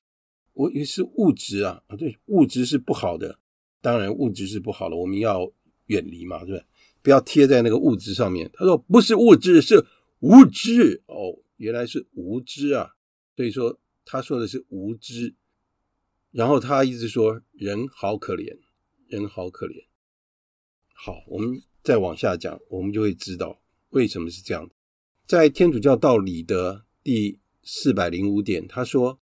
[0.53, 3.39] 我以为是物质啊，啊，对，物质是不好的，
[3.81, 5.53] 当然物质是不好的，我们要
[5.87, 6.65] 远离嘛，对不对？
[7.03, 8.51] 不要贴在那个物质上面。
[8.53, 9.87] 他说不是物质，是
[10.19, 11.39] 无知哦。
[11.57, 12.95] 原来是无知啊，
[13.37, 15.35] 所以说他说的是无知，
[16.31, 18.59] 然后他一直说人好可怜，
[19.09, 19.85] 人好可怜。
[20.95, 24.71] 好，我们再往下讲，我们就会知道为什么是这样。
[25.27, 29.21] 在天主教道理的第四百零五点，他说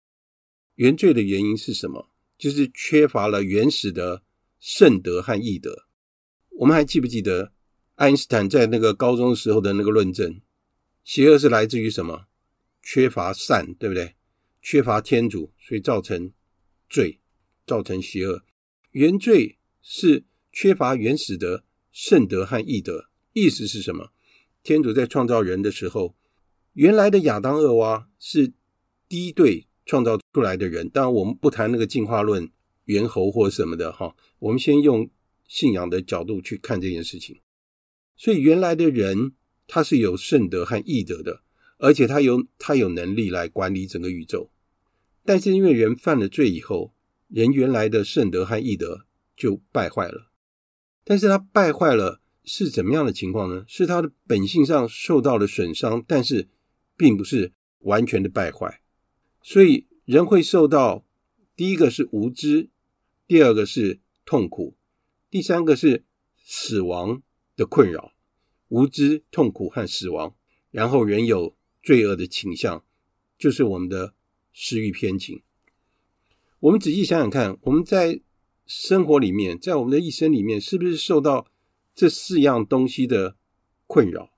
[0.76, 2.10] 原罪的原因是什么？
[2.38, 4.24] 就是缺乏了原始的
[4.60, 5.86] 圣德和义德。
[6.58, 7.54] 我们还记不记得
[7.96, 10.42] 爱因斯坦在那个高中时候的那个论证？
[11.04, 12.28] 邪恶是来自于什么？
[12.82, 14.16] 缺乏善，对不对？
[14.62, 16.32] 缺乏天主，所以造成
[16.90, 17.20] 罪，
[17.66, 18.44] 造成邪恶。
[18.92, 21.64] 原罪是缺乏原始的
[21.94, 23.06] 圣德和义德。
[23.32, 24.12] 意思是什么？
[24.62, 26.18] 天主在创造人的时候，
[26.74, 28.52] 原来的亚当、厄娃是
[29.08, 30.90] 第一对创造出来的人。
[30.90, 32.52] 当然，我们不谈那个进化论、
[32.86, 34.14] 猿猴或什么的哈。
[34.40, 35.10] 我们先用
[35.48, 37.40] 信仰的角度去看这件事情。
[38.18, 39.32] 所以，原来的人。
[39.66, 41.42] 他是有圣德和义德的，
[41.78, 44.52] 而且他有他有能力来管理整个宇宙。
[45.24, 46.94] 但是因为人犯了罪以后，
[47.30, 49.06] 人原来的圣德和义德
[49.38, 50.33] 就败坏了。
[51.04, 53.66] 但是他败坏了是怎么样的情况呢？
[53.68, 56.48] 是他的本性上受到了损伤，但是
[56.96, 58.82] 并不是完全的败坏。
[59.42, 61.06] 所以人会受到
[61.56, 62.70] 第一个是无知，
[63.28, 64.76] 第二个是痛苦，
[65.30, 66.06] 第三个是
[66.38, 67.22] 死亡
[67.56, 68.14] 的困扰。
[68.70, 70.36] 无知、痛苦和死亡，
[70.72, 72.84] 然后人有罪恶的倾向，
[73.38, 74.16] 就是我们的
[74.52, 75.44] 私欲偏情。
[76.60, 78.22] 我们仔细想想看，我们在
[78.66, 81.48] 生活里面，在我们的一生里面，是不是受到
[81.94, 83.36] 这四样东西的
[83.88, 84.32] 困扰？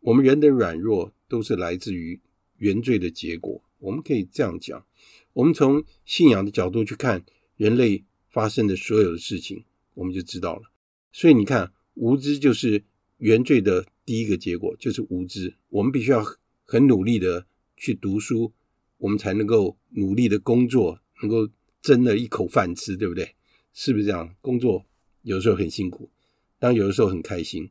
[0.00, 2.20] 我们人的软弱都是来自于
[2.56, 3.62] 原罪的结果。
[3.78, 4.86] 我们可以这样讲：
[5.32, 7.24] 我们从信仰的角度去看
[7.56, 10.70] 人类发生的所有的事情，我们就知道了。
[11.12, 12.84] 所以你看，无知就是。
[13.20, 16.24] 原罪的第一个结果就是无知，我们必须要
[16.64, 18.52] 很努力的去读书，
[18.98, 21.48] 我们才能够努力的工作，能够
[21.82, 23.34] 争了一口饭吃，对不对？
[23.72, 24.34] 是不是这样？
[24.40, 24.86] 工作
[25.22, 26.10] 有时候很辛苦，
[26.58, 27.70] 但有的时候很开心。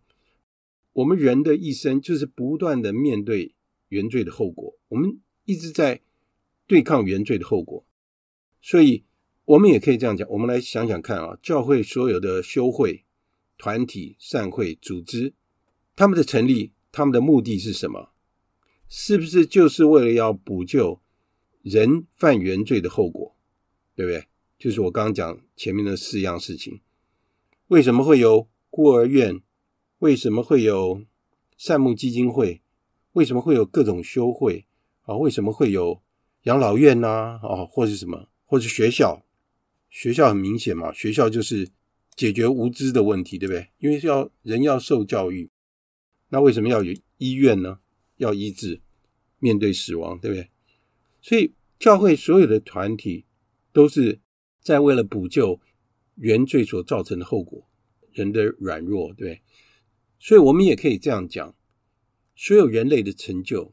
[0.93, 3.53] 我们人的一生就是不断的面对
[3.89, 6.01] 原罪的后果，我们一直在
[6.65, 7.85] 对抗原罪的后果，
[8.61, 9.03] 所以
[9.45, 10.27] 我们也可以这样讲。
[10.29, 13.03] 我们来想想看啊，教会所有的修会。
[13.59, 15.33] 团体、善会、组织，
[15.95, 18.11] 他们的成立，他们的目的是什么？
[18.87, 21.01] 是不是就是为了要补救
[21.63, 23.35] 人犯原罪的后果？
[23.95, 24.27] 对不对？
[24.57, 26.81] 就是我刚刚讲前面的四样事情。
[27.67, 29.41] 为什么会有孤儿院？
[29.99, 31.03] 为什么会有
[31.57, 32.61] 善牧基金会？
[33.13, 34.65] 为什么会有各种修会？
[35.03, 36.01] 啊，为什么会有
[36.43, 37.39] 养老院呐？
[37.41, 38.29] 啊，或是什么？
[38.45, 39.25] 或是学校？
[39.89, 41.69] 学校很明显嘛，学校就是
[42.15, 43.69] 解决无知的问题，对不对？
[43.79, 45.49] 因为要人要受教育，
[46.29, 47.79] 那为什么要有医院呢？
[48.17, 48.81] 要医治，
[49.39, 50.49] 面对死亡，对不对？
[51.21, 53.25] 所以教会所有的团体
[53.71, 54.19] 都是
[54.67, 55.61] 在为了补救
[56.15, 57.65] 原罪所造成的后果，
[58.11, 59.41] 人的软弱，对？
[60.19, 61.55] 所以我们也可以这样讲，
[62.35, 63.71] 所有人类的成就，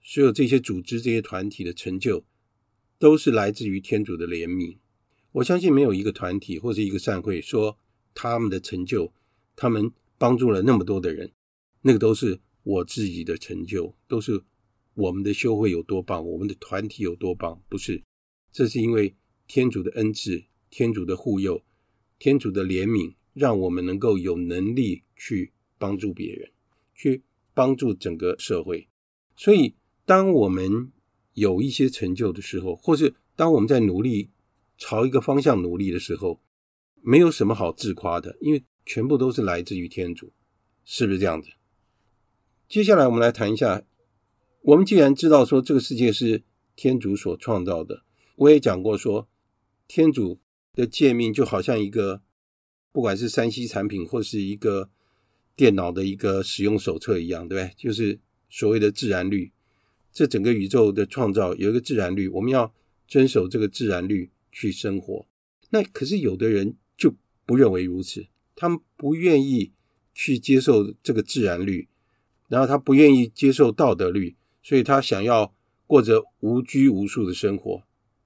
[0.00, 2.24] 所有这些组织、这些团体的成就，
[2.96, 4.76] 都是来自于天主的怜悯。
[5.32, 7.76] 我相信没有一个团体或者一个善会说
[8.14, 9.12] 他们的成就，
[9.56, 11.32] 他们帮助了那么多的人，
[11.82, 14.40] 那个都是我自己的成就，都是
[14.94, 18.00] 我们的修会有多棒，我们的团体有多棒，不是？
[18.52, 19.12] 这是因为
[19.46, 21.62] 天主的恩赐、天主的护佑、
[22.18, 26.50] 天主的怜悯，让我们能够有能力去帮助别人，
[26.94, 27.22] 去
[27.54, 28.88] 帮助整个社会。
[29.36, 30.90] 所以，当我们
[31.34, 34.30] 有一些成就的时候，或是当我们在努力。
[34.78, 36.42] 朝一个方向努力的时候，
[37.00, 40.34] 没有什么好自夸的，因为全部都是来自于天主，
[40.84, 41.48] 是不是这样子？
[42.68, 43.84] 接下来我们来谈一下，
[44.60, 48.04] 我们既然知道说这个世界是天主所创造的，
[48.36, 49.26] 我也讲过说，
[49.88, 50.38] 天主
[50.74, 52.22] 的诫命就好像一个，
[52.92, 54.90] 不管是 3C 产品或是一个
[55.54, 57.74] 电脑的一个使用手册一样，对不对？
[57.76, 58.18] 就是
[58.48, 59.52] 所谓的自然律，
[60.12, 62.72] 这整个宇宙的创造有一个自然律，我们要
[63.06, 64.30] 遵守这个自然律。
[64.58, 65.26] 去生活，
[65.68, 69.70] 那可是有的人就不认为如此，他们不愿意
[70.14, 71.88] 去接受这个自然律，
[72.48, 75.54] 然后他不愿意接受道德律，所以他想要
[75.86, 77.82] 过着无拘无束的生活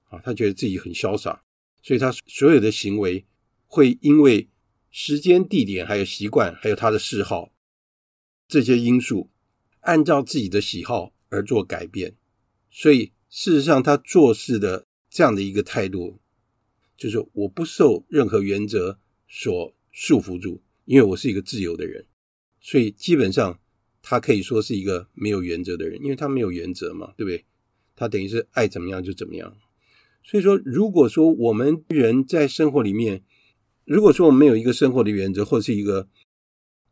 [0.08, 1.42] 啊，他觉得自己很潇洒，
[1.82, 3.26] 所以他所有的行为
[3.66, 4.48] 会因为
[4.90, 7.52] 时间、地点、还有习惯，还有他的嗜好
[8.48, 9.30] 这些因素，
[9.80, 12.16] 按照自己的喜好而做改变，
[12.70, 14.86] 所以事实上他做事的。
[15.12, 16.20] 这样的一个态度，
[16.96, 22.06] 就是我不受任何原则所束缚住，因为我是一个自由的人，
[22.60, 23.60] 所以基本上
[24.02, 27.44] 他可以说是一个没有原则的人，因为他没有原则嘛，对不对？
[27.96, 29.56] 他等于是爱怎么样就怎么样。
[30.22, 33.22] 所以说，如果说我们人在生活里面，
[33.84, 36.08] 如果说我们没有一个生活的原则或是一个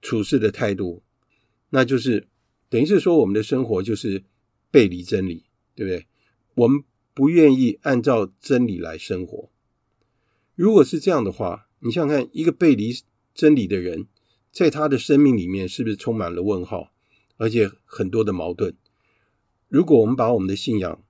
[0.02, 1.02] 处事的态度，
[1.70, 2.28] 那就是
[2.68, 4.24] 等于是说我们的生活就是
[4.70, 6.06] 背离真理，对不对？
[6.54, 6.84] 我们。
[7.14, 9.50] 不愿意按照真理来生活。
[10.54, 12.92] 如果是这样的话，你想想看，一个背离
[13.34, 14.06] 真理的人，
[14.52, 16.92] 在他的生命里面是不是充满了问号，
[17.36, 18.76] 而且很多的矛盾？
[19.66, 21.02] 如果我们把我们的信仰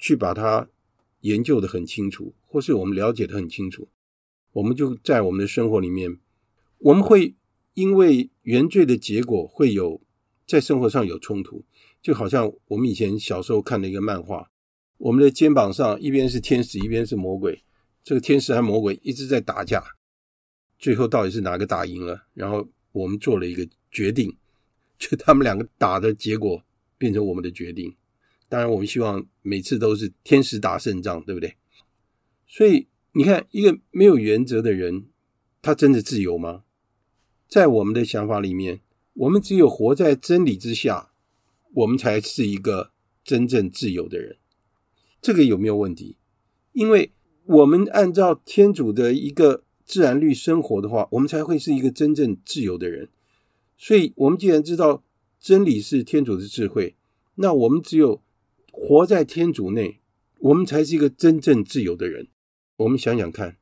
[0.00, 0.68] 去把它
[1.26, 3.88] 研究的很清楚，或是我们了解的很清楚，
[4.52, 6.18] 我们就在我们的生活里面，
[6.78, 7.34] 我们会
[7.74, 10.00] 因为原罪的结果会有
[10.46, 11.64] 在生活上有冲突，
[12.00, 14.50] 就好像我们以前小时候看的一个漫画。
[14.98, 17.62] 我们的肩膀上一边是天使，一边是魔鬼。
[18.02, 19.82] 这个天使和魔鬼一直在打架，
[20.78, 22.26] 最后到底是哪个打赢了？
[22.32, 24.34] 然后我们做了一个决定，
[24.96, 26.62] 就他们两个打的结果
[26.96, 27.94] 变成我们的决定。
[28.48, 31.56] 当然，我们希望每次都是天使打胜仗，对不对？
[32.46, 35.06] 所以你看，一个没有原则的人，
[35.60, 36.62] 他真的自由吗？
[37.48, 38.80] 在我们的想法里面，
[39.14, 41.10] 我们只有活在真理之下，
[41.74, 42.92] 我们才是一个
[43.24, 44.36] 真正自由的人。
[45.20, 46.16] 这个有没有问题？
[46.72, 47.12] 因为
[47.46, 53.08] 我们按照天主的一个自然律生活的话，我们才会是一个真正自由的人。
[53.76, 55.02] 所以，我们既然知道
[55.40, 56.96] 真理是天主的智慧，
[57.36, 58.22] 那我们只有
[58.78, 60.00] 活在天主内，
[60.38, 62.28] 我们才是一个真正自由的人。
[62.76, 63.56] 我们想想看，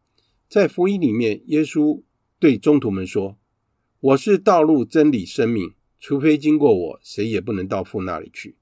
[0.49, 2.03] 在福音里面，耶稣
[2.41, 3.39] 对宗徒们说
[4.01, 8.57] ：“我是道路、真理、生命，除非经过我，谁也不能到父那里去。”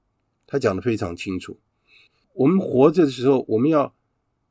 [0.45, 1.59] 他讲得非常清楚。
[2.35, 3.95] 我们活着的时候，我们要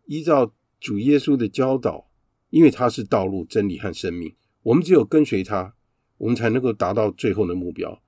[0.06, 2.10] 依照主耶稣的教导，
[2.50, 4.34] 因为他是道路、真理和生命。
[4.64, 5.76] 我们只有跟随他，
[6.18, 8.02] 我们才能够达到最后的目标。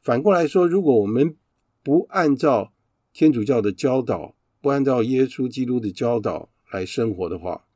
[0.00, 1.36] 反过来说，如果我们
[1.84, 2.72] 不按照
[3.12, 7.66] 天主教的教导，不按照耶稣基督的教导来生活的话，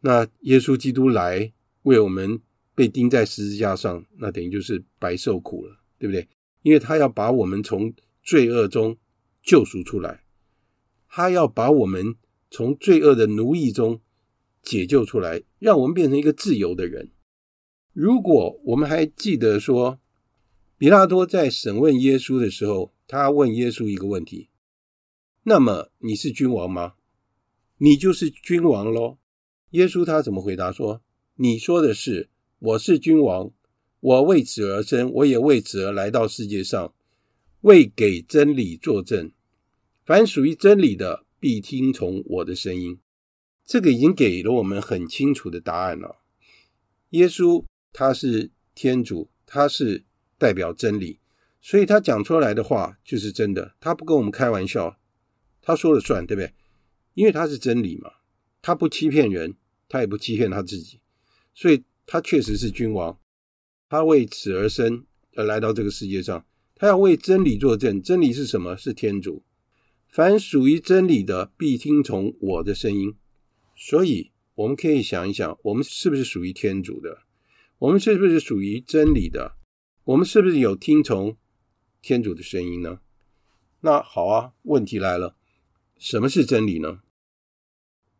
[0.00, 2.40] 那耶稣基督来为我们
[2.74, 6.28] 被钉在十字架上，那等于就是白受苦了，对不对？
[6.62, 8.96] 因为他要把我们从罪恶中
[9.42, 10.24] 救赎出来。
[11.08, 12.16] 他要把我们
[12.50, 14.00] 从罪恶的奴役中
[14.62, 17.10] 解救出来，让我们变成一个自由的人。
[17.94, 19.98] 如果我们还记得说，
[20.76, 24.50] 比拉多在审问耶稣的时候，他问耶稣一个问题
[25.48, 26.94] ：“那么你是君王吗？
[27.78, 29.18] 你就是君王喽。”
[29.70, 31.02] 耶稣他怎么回答说
[31.38, 32.28] ：“你说的是，
[32.58, 33.52] 我是君王，
[34.00, 36.92] 我为此而生，我也为此而来到世界上，
[37.60, 39.30] 为给真理作证。”
[40.04, 42.98] 凡属于真理的，必听从我的声音。
[43.64, 46.16] 这个已经给了我们很清楚的答案了。
[47.10, 50.04] 耶稣他是天主，他是
[50.38, 51.20] 代表真理，
[51.60, 54.98] 所以他讲出来的话就是真的，他不跟我们开玩笑，
[55.66, 56.52] 他说了算，对不对？
[57.14, 58.08] 因为他是真理嘛，
[58.62, 59.56] 他不欺骗人，
[59.88, 61.00] 他也不欺骗他自己，
[61.54, 63.18] 所以他确实是君王，
[63.88, 68.00] 他为此而生，而来到这个世界上，他要为真理作证。
[68.00, 68.76] 真理是什么？
[68.76, 69.42] 是天主。
[70.06, 73.16] 凡属于真理的，必听从我的声音。
[73.74, 77.22] 所以，我们可以想一想，我们是不是属于天主的？
[77.78, 79.56] 我们是不是属于真理的？
[80.04, 81.36] 我们是不是有听从
[82.00, 83.00] 天主的声音呢？
[83.80, 85.36] 那好啊，问题来了，
[85.98, 87.02] 什么是真理呢？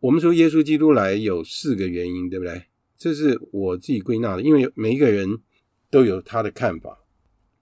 [0.00, 2.66] 我们说耶稣基督来有四个原因，对不对？
[2.96, 5.40] 这是我自己归纳的，因为每一个人
[5.90, 7.04] 都有他的看法。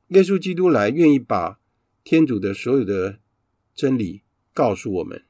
[0.08, 1.60] 耶稣基督来，愿意把
[2.02, 3.20] 天主的所有的
[3.74, 4.22] 真理
[4.52, 5.24] 告诉我们，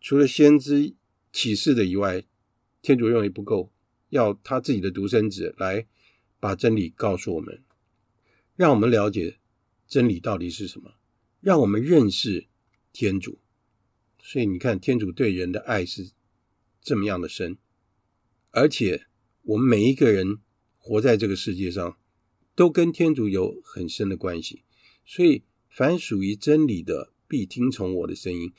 [0.00, 0.94] 除了先知。
[1.36, 2.22] 启示的以外，
[2.80, 3.72] 天主认为不够，
[4.10, 5.84] 要他自己的独生子来
[6.38, 7.64] 把真理告诉我们，
[8.54, 9.38] 让我们了解
[9.88, 10.92] 真理到底是什么，
[11.40, 12.46] 让我们认识
[12.92, 13.40] 天主。
[14.26, 16.12] 所以你看，天主对人的爱是
[16.80, 17.58] 这么样的深，
[18.52, 19.04] 而且
[19.42, 20.38] 我们每一个人
[20.78, 21.98] 活在这个世界上，
[22.54, 24.62] 都跟天主有很深的关系。
[25.04, 28.50] 所以，凡属于真理的，必听从我的声音。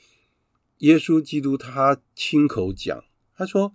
[0.78, 3.74] 耶稣基督他亲口讲，他说：“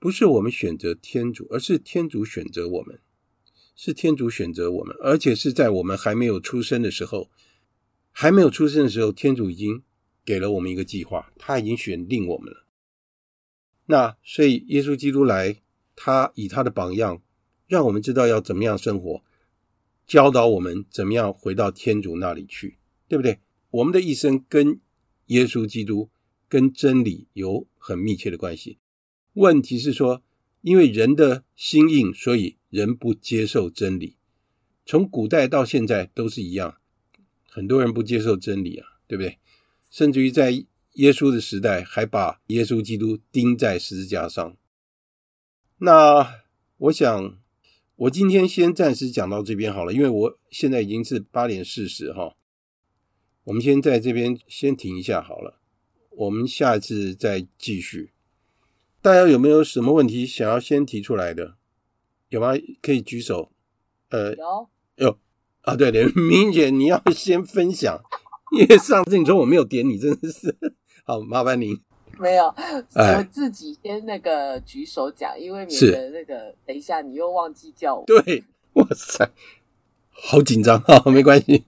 [0.00, 2.98] 不是我们选择天主，而是天主选择我们，
[3.74, 7.30] 是天主选择我们，而且是在我们还没有出生的时候，
[8.10, 9.82] 还没有出生的时候，天主已经
[10.26, 12.66] 给了我们一个计划，他已经选定我们了。
[13.86, 15.62] 那所以耶稣基督来，
[15.94, 17.22] 他以他的榜样，
[17.66, 19.22] 让我们知道要怎么样生活，
[20.06, 22.76] 教导我们怎么样回到天主那里去，
[23.08, 23.38] 对不对？
[23.70, 24.80] 我们的一生跟
[25.28, 26.10] 耶稣基督。”
[26.48, 28.78] 跟真理有很密切的关系。
[29.32, 30.22] 问题是说，
[30.60, 34.14] 因为人的心硬，所以人不接受真理。
[34.84, 36.76] 从古代到现在都是一样，
[37.48, 39.40] 很多人不接受真理啊，对不对？
[39.96, 44.54] 甚至于在耶稣的时代，还把耶稣基督钉在十字架上。
[45.78, 46.42] 那
[46.76, 47.38] 我想，
[47.94, 52.36] 我今天先暂时讲到这边好了，因为我现在已经是八点四十哈。
[53.44, 55.62] 我们先在这边先停一下好了。
[56.10, 58.12] 我们下一次再继续。
[59.00, 61.56] 大家有没有什么问题想要先提出来的？
[62.28, 62.52] 有吗？
[62.82, 63.50] 可以举手。
[64.10, 65.18] 呃，有有
[65.62, 67.98] 啊，对对，明姐你要先分享，
[68.58, 70.54] 因为上次你说我没有点你，真的是
[71.04, 71.78] 好麻烦您。
[72.18, 72.46] 没有，
[72.94, 78.04] 我自己先那个举手讲，因为免得那个等一下你又忘记叫我。
[78.06, 78.42] 对，
[78.74, 79.28] 哇塞，
[80.10, 81.64] 好紧张 啊，没关系。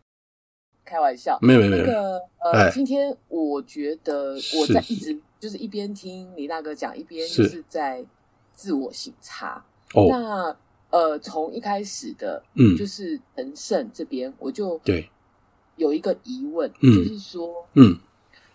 [0.84, 1.84] 开玩笑，没有没有没有。
[1.84, 8.02] 那个呃，今天我觉得我在一直就是一边听李大哥讲，一边就是在
[8.54, 9.62] 自我省察。
[10.08, 10.56] 那
[10.88, 15.06] 呃，从一开始的，嗯，就是神圣这边，我就对
[15.78, 17.96] 有一个疑问，就是说，嗯，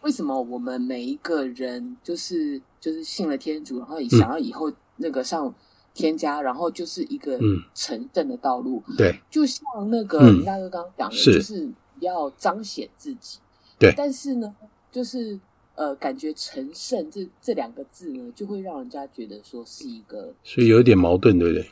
[0.01, 5.51] 为什么我们每一个人就是就是信了天主，然后也想要以后那个上
[5.95, 7.39] 天家，然后就是一个
[7.73, 8.83] 成圣的道路？
[8.95, 11.67] 对，就像那个林大哥刚刚讲的，就是。
[11.99, 13.39] 要彰显自己，
[13.79, 14.53] 对，但是呢，
[14.91, 15.39] 就是
[15.75, 21.71] 呃，感觉成圣这这两个字呢，就会让人家觉得说是一个，所以有一点矛盾，对不对？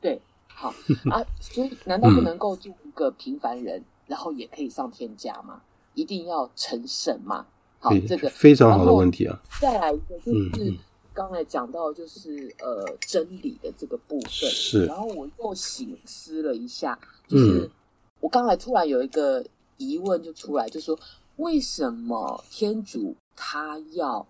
[0.00, 0.72] 对，好。
[1.10, 5.60] 啊，所以难道不能够做一个平凡人，嗯、然后也可以上天家吗？
[5.94, 7.46] 一定要成神吗？
[7.78, 9.40] 好，这个非常好的问题啊。
[9.60, 10.74] 再来一个就是
[11.14, 16.98] 刚才讲到就是呃真理的这个部分，是，然后我又醒思了一下，
[17.28, 17.60] 就是。
[17.60, 17.70] 嗯
[18.20, 19.46] 我刚才突然有一个
[19.76, 20.98] 疑问就出来，就说
[21.36, 24.26] 为什么天主他要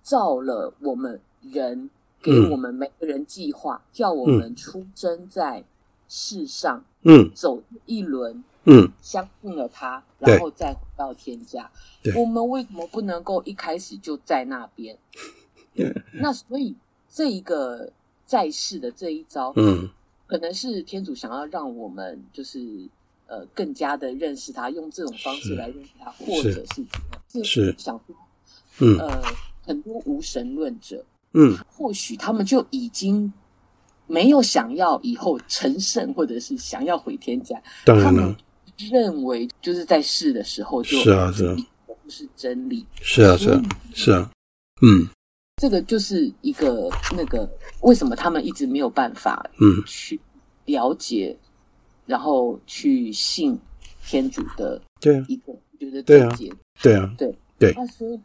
[0.00, 1.90] 造了我们人，
[2.22, 5.62] 给我们每个人计划，嗯、叫我们出征在
[6.08, 11.70] 世上，嗯，走一轮，嗯，相信了他，然后再回到天家。
[12.14, 14.96] 我们为什么不能够一开始就在那边？
[16.12, 16.74] 那所以
[17.08, 17.90] 这一个
[18.26, 19.88] 在世的这一招，嗯，
[20.26, 22.86] 可能是天主想要让我们就是。
[23.28, 26.86] 呃，更加的认识他，用这种方式来认识他，或者是
[27.32, 28.14] 是，是想说，
[28.78, 29.20] 嗯，呃，
[29.62, 33.32] 很多无神论者，嗯，或许他们就已经
[34.06, 37.60] 没有想要以后成圣，或者是想要回天家。
[37.84, 38.36] 当然了，他们
[38.78, 41.56] 认为就是在试的时候就，是啊是啊，
[41.86, 43.62] 不是真理，是啊是啊
[43.94, 44.30] 是啊，
[44.82, 45.06] 嗯，
[45.56, 47.48] 这个就是一个那个
[47.80, 50.20] 为什么他们一直没有办法，嗯，去
[50.64, 51.36] 了解。
[52.08, 53.58] 然后去信
[54.06, 56.28] 天主的对一个，觉得对啊，
[56.80, 57.34] 对啊，对。
[57.58, 57.72] 对。
[57.72, 58.16] 他说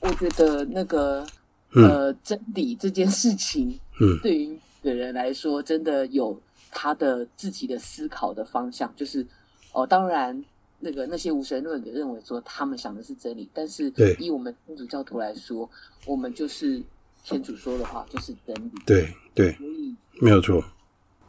[0.00, 1.26] 我觉得那个
[1.70, 3.70] 呃，真理这件事情，
[4.02, 6.38] 嗯，对于的人来说，真的有
[6.70, 9.26] 他的自己的思考的方向，就是
[9.72, 10.44] 哦，当然。
[10.84, 13.84] 那个那些无神论者认为说他们想的是真理，但是
[14.18, 15.70] 以我们天主教徒来说，
[16.06, 16.82] 我们就是
[17.22, 18.70] 天主说的话就是真理。
[18.84, 20.60] 对对，所以没有错。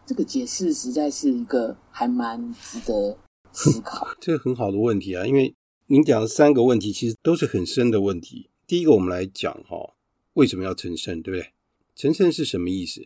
[0.08, 3.16] 这个解释实在是一个还蛮值得
[3.54, 4.08] 思考。
[4.20, 5.54] 这个很好的问题啊，因为
[5.86, 8.50] 您讲的三个问题其实都是很深的问题。
[8.66, 9.94] 第一个，我们来讲哈，
[10.34, 11.52] 为什么要成圣，对不对？
[11.96, 13.06] 成圣是什么意思？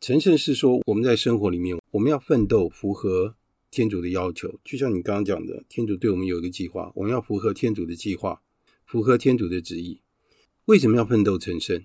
[0.00, 3.34] 成圣是说我们在生活里面我们要奋斗，符合。
[3.72, 8.42] 天主的要求，就像你刚刚讲的，天主对我们有一个计划，我们要符合天主的计划，
[8.84, 10.02] 符合天主的旨意。
[10.66, 11.82] 为什么要奋斗成圣？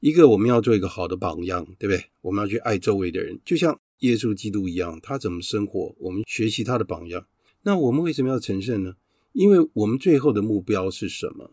[0.00, 2.04] 一个我们要做一个好的榜样，对不对？
[2.20, 7.26] 我们要去爱周围的人，就像耶稣基督一样，他怎么生活，我们学习他的榜样。
[7.62, 8.96] 那我们为什么要成圣呢？
[9.32, 11.52] 因为我们最后的目标是什么？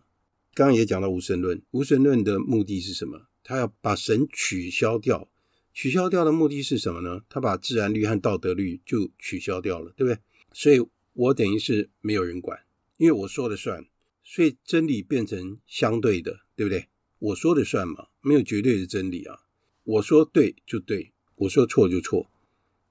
[0.53, 3.28] 刚刚也讲到无神论，无神论的目的是什么？
[3.41, 5.30] 他要把神取消掉。
[5.74, 7.24] 取消掉的目的是什么呢？
[7.28, 10.19] 他把自然律和道德律就取消掉了，对不对？
[10.53, 10.80] 所以
[11.13, 12.59] 我等于是没有人管，
[12.97, 13.84] 因为我说了算，
[14.24, 16.89] 所以真理变成相对的，对不对？
[17.17, 19.39] 我说了算嘛，没有绝对的真理啊。
[19.84, 22.30] 我说对就对，我说错就错。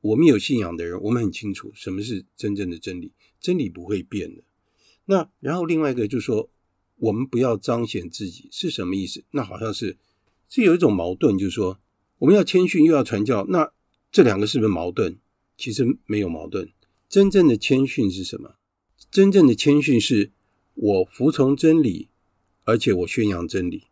[0.01, 4.43] 我们有信仰的人，我们很清楚什么是真正的真理，真理不会变的。
[5.05, 6.51] 那然后另外一个就是说，
[6.97, 9.25] 我们不要彰显自己是什么意思？
[9.31, 9.97] 那好像是
[10.49, 11.79] 这有一种矛盾，就是说。
[12.23, 13.73] 我们要谦逊又要传教，那
[14.13, 15.17] 这两个是不是矛盾？
[15.57, 16.71] 其实没有矛盾。
[17.09, 18.55] 真正的谦逊是什么？
[19.11, 20.31] 真正的谦逊是
[20.75, 22.07] 我服从真理，
[22.63, 23.89] 而且我宣扬真理。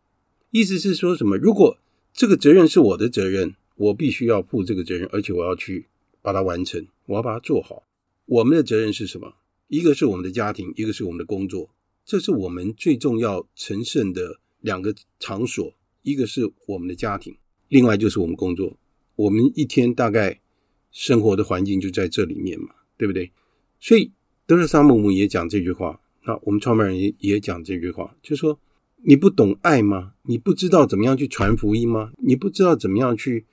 [0.51, 1.37] 意思是说什么？
[1.37, 1.79] 如果
[2.13, 5.89] 这个责任是我的责任，我必须要负这个责任，而且我要去
[6.23, 7.83] 把它完成，我要把它做好。
[8.27, 9.35] 我们的责任是什么？
[9.67, 11.75] 一个是我们的家庭，一个是我们的工作，
[12.05, 15.75] 这是我们最重要成圣的两个场所。
[16.03, 17.37] 一个是我们的家庭。
[17.71, 18.77] 另外就是我们工作，
[19.15, 20.41] 我们一天大概
[20.91, 22.69] 生活的环境就在这里面嘛，
[22.99, 23.31] 对不对？
[23.79, 24.11] 所以
[24.45, 28.59] 德勒萨姆姆也讲这句话，那我们创办人也也讲这句话，就说
[29.05, 30.15] 你不懂爱吗？
[30.25, 32.11] 你不知道怎么样去传福音吗？
[32.19, 33.47] 你不知道怎么样去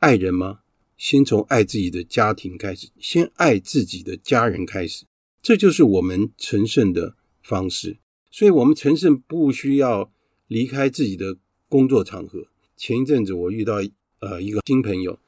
[0.00, 0.60] 爱人吗？
[0.96, 5.04] 先从爱自己的家庭开始，先爱自己的家人开始，
[5.40, 7.98] 这就是我们成圣的方式。
[8.30, 10.10] 所以，我们成圣不需要
[10.48, 11.38] 离开自己的
[11.68, 12.48] 工作场合。
[12.76, 13.76] 前一阵子我遇到
[14.20, 15.18] 呃一个新朋友，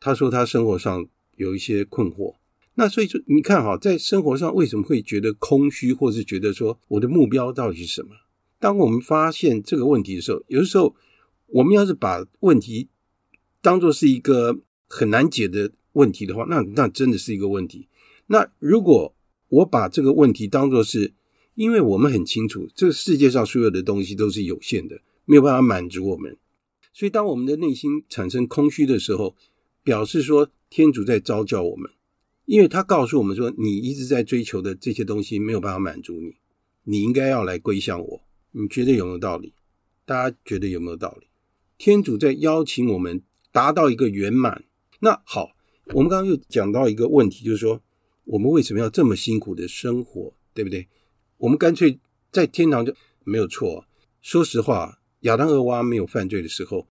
[0.00, 2.34] 他说他生活上有一些困惑。
[2.74, 8.10] 那所以说你看哈，在生活上为什么会觉得空虚，或是觉得说我的目标到底是什么？
[8.58, 10.94] 当我们发现这个问题的时候，有的时候
[11.46, 12.88] 我们要是把问题
[13.60, 17.88] 当作是一个很难解的问题的话，那那真的是一个问题。
[18.26, 19.14] 那如果
[19.48, 21.12] 我把这个问题当作是，
[21.54, 26.36] 因为我们很清楚这个世界上所有的东西都是有限的，没有办法满足我们。
[26.96, 29.36] 所以，当我们的内心产生空虚的时候，
[29.82, 31.90] 表示说天主在召叫我们，
[32.46, 36.36] 因为他告诉我们说，你一直在追求的这些东西没有办法满足你，
[36.84, 38.22] 你应该要来归向我。
[38.52, 39.52] 你觉得有没有道理？
[40.06, 41.26] 大家觉得有没有道理？
[41.76, 43.22] 天主在邀请我们
[43.52, 44.64] 达到一个圆满。
[45.00, 45.50] 那好，
[45.92, 47.82] 我们刚刚又讲到一个问题，就是说
[48.24, 50.88] 我们为什么要这么辛苦的生活，对不对？
[51.36, 52.00] 我们干脆
[52.32, 53.84] 在天堂就没有错。
[54.22, 55.02] 说实话。
[55.26, 56.86] 亚当、厄娃没有犯罪的时候，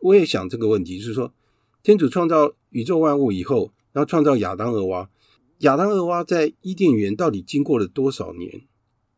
[0.00, 1.34] 我也想这个问题，就是说，
[1.82, 5.10] 天主创造宇宙万物以后，然后创造亚当、厄娃。
[5.58, 8.62] 亚当、厄娃在伊甸园到底经过了多少年？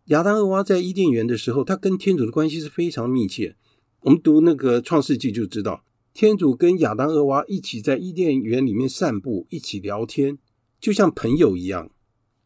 [0.07, 3.55] 亚当、厄娃在伊甸园的时候，他跟天主的关系是非常密切。
[4.01, 10.39] 我们读那个创世纪就知道，天主跟亚当、厄娃一起在伊甸园里面散步，一起聊天，
[10.81, 11.89] 就像朋友一样，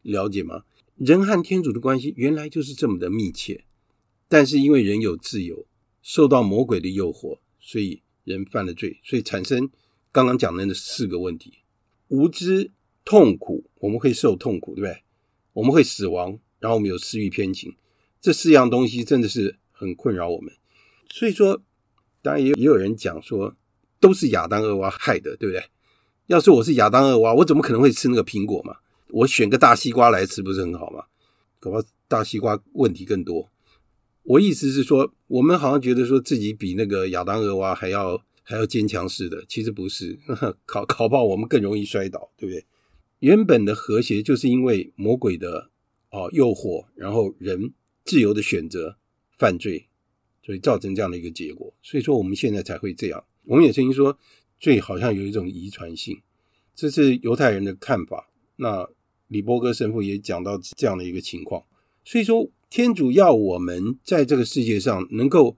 [0.03, 0.65] 了解吗？
[0.97, 3.65] 人和天主的关系原来就是这么的密切，
[4.27, 5.65] 但是因为人有自由。
[6.01, 9.69] 受到魔鬼的诱惑，所以人犯了罪，所以产生
[10.11, 11.59] 刚刚讲的那四个问题：
[12.07, 12.71] 无知、
[13.05, 15.03] 痛苦，我们会受痛苦，对不对？
[15.53, 17.75] 我们会死亡，然后我们有私欲偏情，
[18.19, 20.53] 这四样东西真的是很困扰我们。
[21.09, 21.61] 所以说，
[22.21, 23.55] 当然也也有人讲说，
[23.99, 25.63] 都是亚当、厄娃害的，对不对？
[26.27, 28.77] 要是我是亚当、厄娃，我怎么可能会吃那个苹果嘛？
[29.09, 31.03] 我选个大西瓜来吃，不是很好吗？
[31.59, 33.50] 搞不好大西瓜问题更多。
[34.23, 42.63] 我意思是说，我们好像觉得说自己比那个亚当、厄娃还要还要坚强似的，其实不是， 呵呵，考考不好我们更容易摔倒，对不对？
[43.19, 45.71] 原本的和谐就是因为魔鬼的
[46.11, 47.73] 哦诱惑，然后人
[48.05, 48.95] 自由的选择
[49.37, 49.87] 犯罪，
[50.45, 51.73] 所以造成这样的一个结果。
[51.81, 53.23] 所以说我们现在才会这样。
[53.45, 54.17] 我们也曾经说，
[54.59, 56.21] 罪好像有一种遗传性，
[56.75, 58.29] 这是犹太人的看法。
[58.55, 58.87] 那
[59.27, 61.65] 李波哥神父也讲到这样的一个情况，
[62.05, 62.47] 所以说。
[62.71, 65.57] 天主要我们在这个世界上能够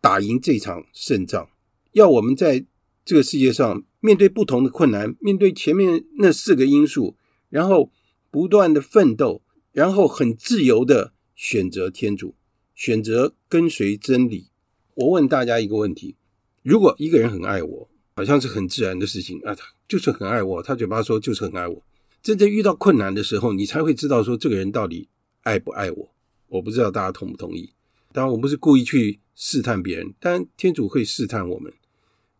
[0.00, 1.50] 打赢这场胜仗，
[1.92, 2.64] 要我们在
[3.04, 7.14] 这个世界上面对不同的困难，面对前面那四个因素，
[7.50, 7.92] 然后
[8.30, 9.42] 不断的奋斗，
[9.72, 12.34] 然后很自由的选择天主，
[12.74, 14.48] 选择跟随真理。
[14.94, 16.16] 我问大家一个问题：
[16.62, 21.82] 如果一个人很爱我，好像是很自然的事情啊，他就是很爱我，他嘴巴说就是很爱我。
[22.22, 25.10] 真正遇到困难的时候，你才会知道说这个人到底
[25.42, 26.15] 爱不爱我。
[26.48, 27.72] 我不知道大家同不同意。
[28.12, 31.72] 当然，我不是故意去试探别人，但天主会试探我们，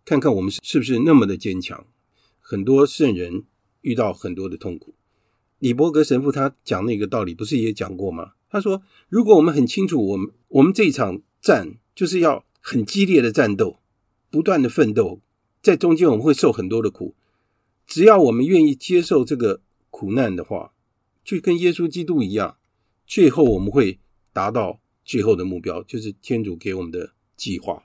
[0.05, 1.87] 看看我们是不是那么的坚强。
[2.41, 3.45] 很多圣人
[3.83, 4.95] 遇到很多的痛苦。
[5.59, 8.33] 李伯格神父他讲那个道理，不是也讲过吗？
[8.49, 13.81] 他说，如果我们很清楚，我们我们这一场战就是要很激烈的战斗，
[14.31, 15.21] 不断的奋斗，
[15.61, 17.15] 在中间我们会受很多的苦。
[17.87, 20.73] 只要我们愿意接受这个苦难的话，
[21.25, 22.57] 就跟耶稣基督一样，
[23.07, 24.01] 最后我们会
[24.33, 24.81] 达到。
[25.09, 27.85] 最后的目标就是天主给我们的计划，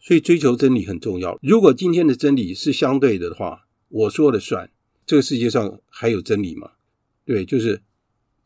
[0.00, 1.38] 所以追求真理很重要。
[1.42, 4.72] 如果今天的真理是相对的话，我说了算。
[5.04, 6.72] 这个世界上还有真理吗？
[7.26, 7.82] 对，就是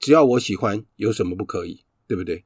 [0.00, 1.84] 只要我喜欢，有什么不可以？
[2.08, 2.44] 对不对？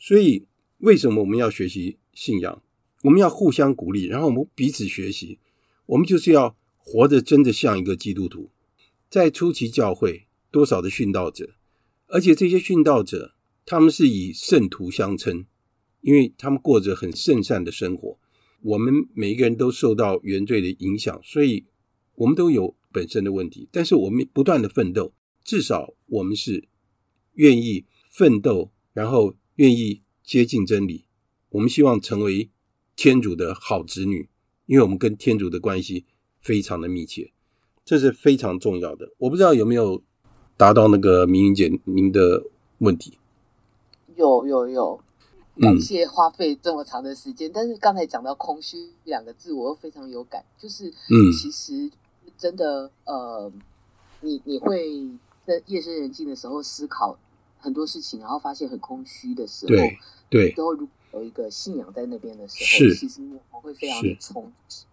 [0.00, 0.48] 所以
[0.78, 2.60] 为什么我们要学习信仰？
[3.04, 5.38] 我们要互相鼓励，然后我们彼此学习。
[5.86, 8.50] 我们就是要活得真的像一个基督徒。
[9.08, 11.54] 在初期教会，多少的殉道者，
[12.14, 13.34] 而且这些殉道者。
[13.66, 15.46] 他们是以圣徒相称，
[16.02, 18.18] 因为他们过着很圣善的生活。
[18.60, 21.64] 我们每一个人都受到原罪的影响，所以
[22.14, 23.66] 我们都有本身的问题。
[23.72, 26.68] 但是我们不断的奋斗，至少我们是
[27.36, 31.06] 愿意奋斗，然后愿意接近真理。
[31.48, 32.50] 我们希望成为
[32.94, 34.28] 天主的好子女，
[34.66, 36.04] 因为我们跟天主的关系
[36.42, 37.32] 非常的密切，
[37.82, 39.14] 这是非常重要的。
[39.16, 40.04] 我不知道有没有
[40.56, 42.44] 达到那个明云姐您的
[42.78, 43.18] 问题。
[44.16, 45.00] 有有有，
[45.60, 47.50] 感谢花费这么长的时间。
[47.50, 50.44] 嗯、但是刚才讲到“空虚”两个字，我又非常有感。
[50.56, 51.90] 就是，嗯，其实
[52.38, 53.50] 真的，呃，
[54.20, 55.08] 你你会
[55.44, 57.18] 在夜深人静的时候思考
[57.58, 59.98] 很多事情，然后发现很空虚的时候，对
[60.30, 64.84] 对，都如果有一个信仰在那边的时候，是其实我会非常的充实。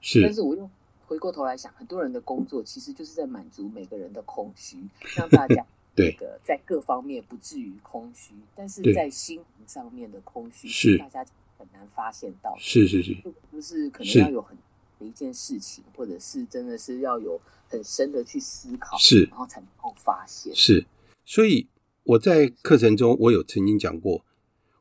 [0.00, 0.68] 是，但是我又
[1.10, 4.78] 回过头来想，很多人的工作其实就是在满足每个人的空虚，
[5.16, 5.66] 让大家。
[5.92, 11.26] 对的，在各方面不至于空虚，但是在心灵上面的空虚是大家
[11.58, 12.56] 很难发现到。
[12.60, 13.12] 是是是，
[13.52, 14.56] 就是可能要有很
[15.00, 17.38] 的一件事情，或者是真的是要有
[17.68, 20.54] 很深的去思考，是，然后才能够发现。
[20.54, 20.86] 是，
[21.24, 21.66] 所以
[22.04, 24.24] 我在课程中，我有曾经讲过，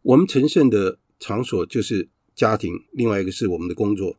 [0.03, 4.15] 我们成圣的场所就是家庭，另外一个是我们的工作。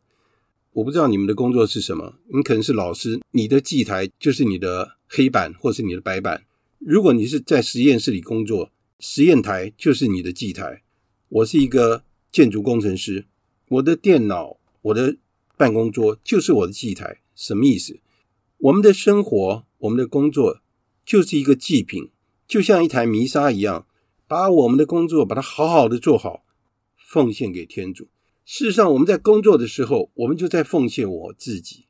[0.73, 6.45] 我不知道你们的工作是什么，你可能是老师，你的祭台就是你的黑板，或是你的白板。
[6.79, 10.81] 如果你是在实验室里工作，实验台就是你的祭台。
[11.27, 13.25] 我是一个建筑工程师，
[13.67, 15.17] 我的电脑、我的
[15.57, 17.19] 办公桌就是我的祭台。
[17.35, 17.99] 什么意思？
[18.57, 20.61] 我们的生活、我们的工作
[21.03, 22.11] 就是一个祭品，
[22.47, 23.85] 就像一台弥撒一样，
[24.25, 26.45] 把我们的工作把它好好的做好，
[26.95, 28.07] 奉献给天主。
[28.53, 31.85] 事实上，我们在工作的时候，我们就在奉献我自己，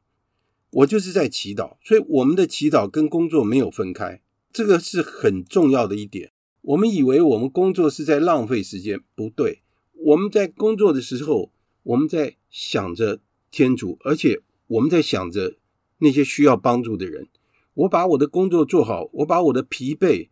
[0.70, 1.78] 我就是在祈祷。
[1.84, 4.22] 所以，我们的祈祷跟工作没有分开。
[4.53, 6.34] 这个是很重要的一点。
[6.62, 9.64] 我们以为我们工作是在浪费时间，不对。
[9.93, 11.51] 我们在工作的时候，
[11.82, 15.55] 我们在想着天主，而且我们在想着
[15.97, 17.28] 那些需要帮助的人。
[17.74, 20.30] 我把我的工作做好，我把我的疲惫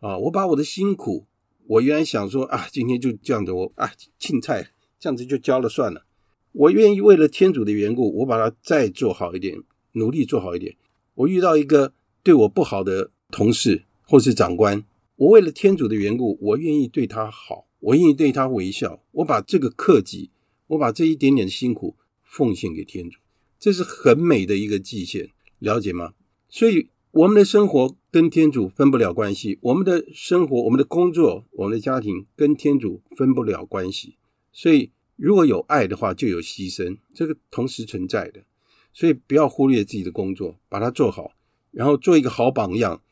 [0.00, 1.26] 啊，我把我的辛苦，
[1.66, 6.06] 我原来想说啊，今天就这样子，我啊，青菜这样子就交了算了。
[6.52, 10.76] 我愿意为了天主的缘故，我把它再做好一点，努力做好一点。
[11.14, 11.92] 我遇到一个
[12.22, 13.10] 对我不好的。
[13.28, 14.84] 同事或是长官，
[15.16, 20.30] 我为了天主的缘故，我愿意对他好，我愿意对他微笑，我把这个克己，
[20.68, 23.18] 我把这一点点的辛苦奉献给天主，
[23.58, 26.14] 这是很美的一个祭献，了解吗？
[26.48, 34.14] 所以我们的生活跟天主分不了关系，我们的生活、我们的工作、我们的家庭跟天主分不了关系。
[34.56, 38.40] 所以如果有爱的话，就有牺牲，这个同时存在的。
[38.94, 41.32] 所以不要忽略自己的工作，把它做好，
[41.72, 43.02] 然后做一个好榜样。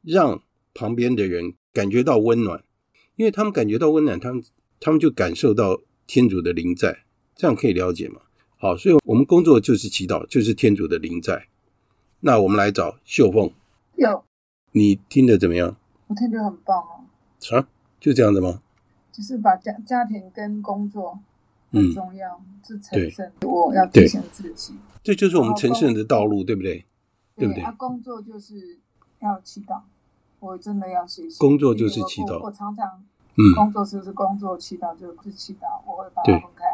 [0.00, 0.42] 让
[0.72, 2.64] 旁边的人感觉到温暖，
[3.16, 4.42] 因为他们感觉到温暖，他们
[4.80, 8.22] 他们就感受到天主的灵在，这样可以了解吗？
[8.56, 11.48] 好，所以我们工作就是祈祷，就是天主的灵在。
[12.20, 13.52] 那我们来找秀凤，
[13.96, 14.24] 有，
[14.72, 15.76] 你听得怎么样？
[16.06, 17.04] 我听得很棒哦。
[17.54, 17.68] 啊，
[18.00, 18.62] 就这样子吗？
[19.16, 21.18] 就是把家家庭跟工作
[21.72, 26.84] 很重要，嗯、是成圣，我要提醒自己，这就是我们成圣的道路，对不对？
[27.34, 27.62] 对不对？
[27.62, 28.78] 啊，工作就是
[29.20, 29.80] 要祈祷。
[30.38, 31.38] 我真的要学习。
[31.38, 32.34] 工作就是祈祷。
[32.34, 32.76] 我，我，我常
[33.38, 36.64] 嗯，工作就是工作，嗯、祈祷就是祈祷，我会把它分开。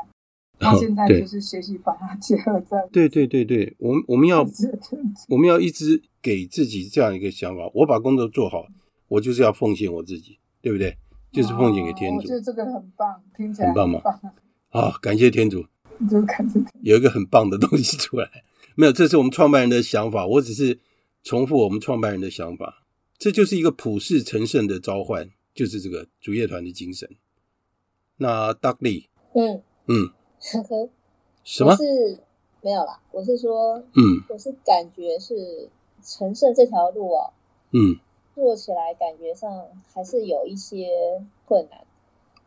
[0.58, 2.88] 他现在就是学习把它结合在。
[2.90, 4.44] 对对对对，我们我们要
[5.28, 8.66] 我们要一直给自己这样一个想法：我把工作做好，
[9.06, 10.96] 我就是要奉献我自己，对不对？
[11.32, 12.18] 就是奉献给天主。
[12.18, 14.00] 我觉得这个很棒，听起来很棒吗？
[14.68, 15.64] 好，感谢天主。
[16.10, 18.28] 就感谢有一个很棒的东西出来。
[18.74, 20.80] 没有，这是我们创办人的想法，我只是
[21.22, 22.84] 重复我们创办人的想法。
[23.18, 27.08] 这就是一个普世成圣的召唤，就是这个主业团的精神。
[28.16, 30.10] 那 Dudley，嗯嗯，
[30.40, 30.88] 呵呵，
[31.44, 31.76] 什么？
[31.76, 32.18] 是
[32.62, 35.68] 没有啦，我是说，嗯，我是感觉是
[36.02, 37.32] 成圣这条路哦，
[37.70, 37.96] 嗯，
[38.34, 41.84] 做起来感觉上还是有一些困难。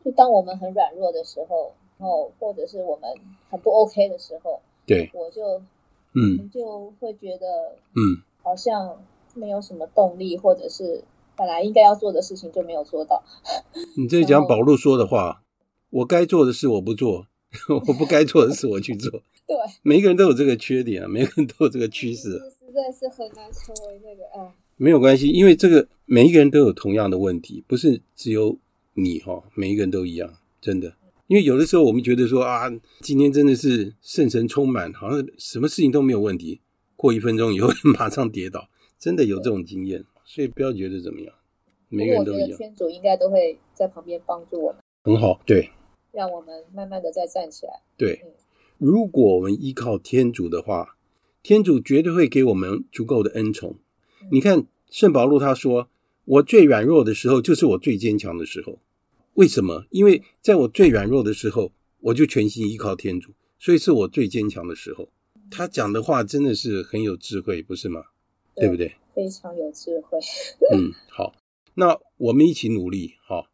[0.04, 3.10] 就当我们很软弱的时候，然后或者是我们
[3.50, 5.62] 很不 OK 的时候，对，我就。
[6.18, 11.04] 嗯，就会觉得，嗯，好像没有什么动力，或者是
[11.36, 13.22] 本来应该要做的事情就没有做到。
[13.98, 15.44] 你这讲保路说的话，
[15.90, 17.28] 我该做的事我不做，
[17.68, 19.12] 我不该做的事我去做。
[19.46, 22.40] 对，每个人都有这个缺点啊，每个人都有这个趋势。
[22.40, 24.56] 实在是很难成为那个啊。
[24.78, 28.58] 没有关系，因为这个每一个人都有同样的问题，不是只有
[28.94, 30.96] 你哈，每一个人都一样，真的。
[31.28, 32.70] 因为有的时候我们觉得说啊，
[33.00, 36.60] 今天真的是圣神充满，好像什么事情都没有问题。
[36.96, 38.70] 过一分钟以后 马上跌倒，
[39.00, 41.34] 真的有这种经验，所以不要觉得怎么样，
[41.90, 42.44] 每个人都一样。
[42.44, 44.82] 我觉得天主应该都会在旁边帮助我们。
[45.04, 45.70] 很好，对，
[46.12, 47.74] 让我们慢慢的再站起来。
[47.98, 48.22] 对，
[48.78, 50.98] 如果我们依靠天主的话，
[51.42, 53.76] 天主绝对会给我们足够的恩宠。
[54.26, 55.90] 嗯，你看圣保禄他说
[56.26, 58.80] ：“我最软弱的时候，就是我最坚强的时候。”
[59.36, 59.86] 为什么？
[59.90, 65.10] 因为在我最软弱的时候，我就全心依靠天主，所以是我最坚强的时候。
[65.52, 68.06] 他讲的话真的是很有智慧，不是吗？
[68.56, 68.96] 对，对不对？
[69.14, 70.18] 非常有智慧。
[70.72, 71.36] 嗯，好，
[71.76, 73.48] 那我们一起努力，好。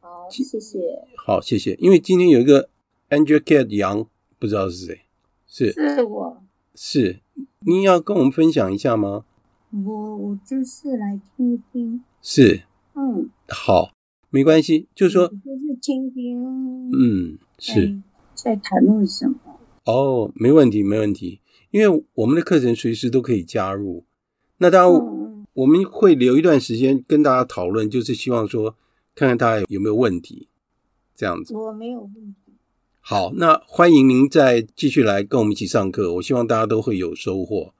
[0.00, 0.78] 好，谢谢。
[1.16, 1.74] 好，谢谢。
[1.80, 2.68] 因为今天有一个
[3.10, 4.08] Angel Cat 杨，
[4.38, 5.00] 不知道是谁，
[5.46, 6.42] 是是我，
[6.74, 7.20] 是
[7.66, 9.24] 你要跟我们分享一下吗？
[9.84, 12.02] 我我就是来听听。
[12.22, 12.62] 是，
[12.94, 13.90] 嗯，好。
[14.30, 18.02] 没关系，就是说，就是听听，嗯，是
[18.34, 19.36] 在谈论什么？
[19.84, 21.38] 哦，没问题，没问题，
[21.70, 24.04] 因为我们的课程随时都可以加入。
[24.58, 28.74] 那当然，我们会留一段时间跟大家讨论，就是希望说，
[29.14, 30.48] 看看大家有没有问题，
[31.14, 31.54] 这样子。
[31.54, 32.52] 我没有问题。
[33.00, 36.14] 好，那欢迎您再继续来跟我们一起上课。
[36.14, 37.72] 我希望大家都会有收获。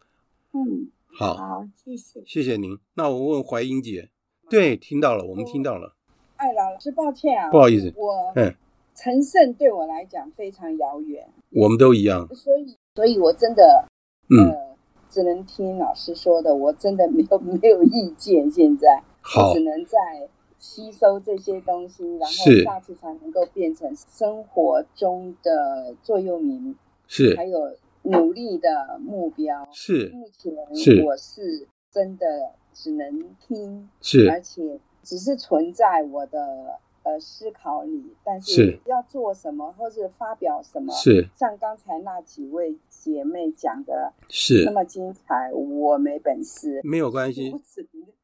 [0.52, 0.86] 嗯，
[1.16, 2.76] 好，好，谢谢，谢谢您。
[2.94, 4.10] 那我问怀英姐，
[4.50, 5.94] 对，听到了，我们听到了。
[6.36, 8.52] 哎老师，抱歉啊，不好意思，我嗯，
[8.96, 13.86] 成胜对我来讲非常遥远，我们都一样，所以，所以我真的，
[14.28, 14.76] 嗯、呃，
[15.08, 18.50] 只能听老师说的，我真的没有 没有意见。
[18.50, 26.74] 现在，好，只能在吸收这些东西，然后下次才能够变成生活中的座右铭，
[27.06, 30.08] 是，还有努力的目标，是。
[30.14, 34.80] 目前我是真的只能听，是，而且。
[35.06, 47.54] 只是存在我的呃思考里，但是要做什么或是发表什么，是像刚才那几位姐妹讲的，是那么精彩，我没本事，没有关系，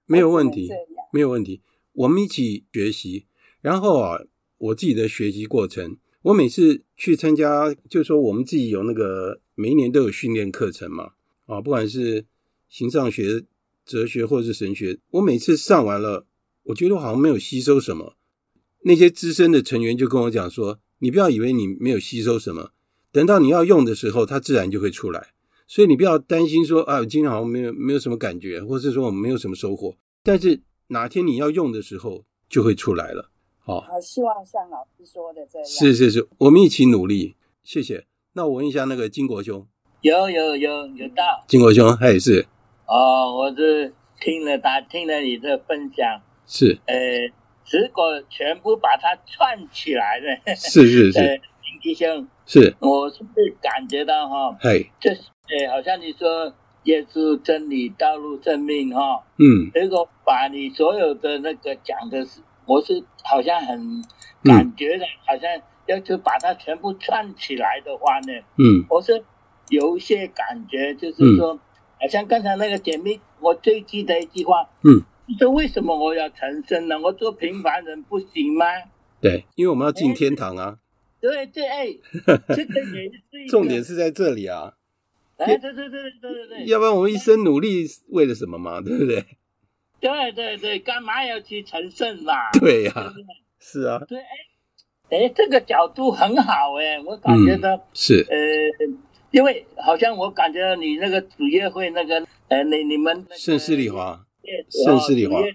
[0.07, 0.70] 没有问题，
[1.12, 1.61] 没有问题，
[1.93, 3.26] 我们一起学习。
[3.61, 4.18] 然后啊，
[4.57, 11.12] 我自己的学习过程，我每次去参加，就是说我们自己有那个每一年都有训练课程嘛，
[11.47, 12.27] 啊，不管是
[12.68, 13.45] 形上学、
[13.87, 16.27] 哲学或者是神学，我每次上完了。
[16.64, 18.16] 我觉得我好像没有吸收什么，
[18.83, 22.73] 那些资深的成员就跟我讲说：“你不要以为你没有吸收什么，
[23.11, 25.33] 等到你要用的时候，它自然就会出来。
[25.66, 29.97] 所以你不要担心说啊，我今天好像没有没有什么感觉，或是说我们没有什么收获。
[30.23, 33.31] 但是哪天你要用的时候，就会出来了。
[33.71, 35.64] 好，好，希望像老师说的这样。
[35.68, 37.37] 是是是，我们一起努力。
[37.62, 38.05] 谢谢。
[38.33, 39.64] 那我问一下那个金国兄，
[40.01, 42.47] 有有有有到金国兄，他也是。
[42.87, 46.21] 哦，我是听了他听了你的分享。
[46.47, 46.97] 是，呃，
[47.71, 56.53] 如果全部把它串起来的，是是是，金吉兄，是，我是不是感觉到哈，嘿，这是，呃，好像你说
[56.85, 64.03] 耶稣真理、道路、生命哈，嗯，如果把你所有的那个讲的是，我是好像很
[64.45, 65.51] 感觉的，嗯、好像
[65.87, 69.25] 要是把它全部串起来的话呢，嗯，我是
[69.69, 71.61] 有一些感觉，就是说，嗯、
[72.01, 75.03] 好像刚才那个姐妹，我最记得一句话，嗯。
[75.39, 76.99] 是为什么我要成圣呢？
[76.99, 78.67] 我做平凡人不行吗？
[79.21, 80.79] 对，因为我们要进天堂啊。
[81.21, 81.87] 对对，哎，
[82.53, 84.73] 这个也是重点是在这里啊。
[85.37, 86.65] 哎，对对对对对对。
[86.67, 88.81] 要不然我们一生努力为了什么嘛？
[88.83, 89.25] 对不对？
[90.01, 92.33] 对对对，干嘛要去成圣嘛？
[92.59, 92.93] 对呀，
[93.59, 93.99] 是啊。
[94.09, 94.27] 对，哎，
[95.11, 98.27] 哎，这个角度很好哎，我感觉到、嗯、是。
[98.29, 98.37] 呃，
[99.31, 104.27] 因为好像我感觉到你那个主业会那个呃，你你们盛世丽华，
[104.71, 105.41] 盛世丽华。
[105.41, 105.49] 的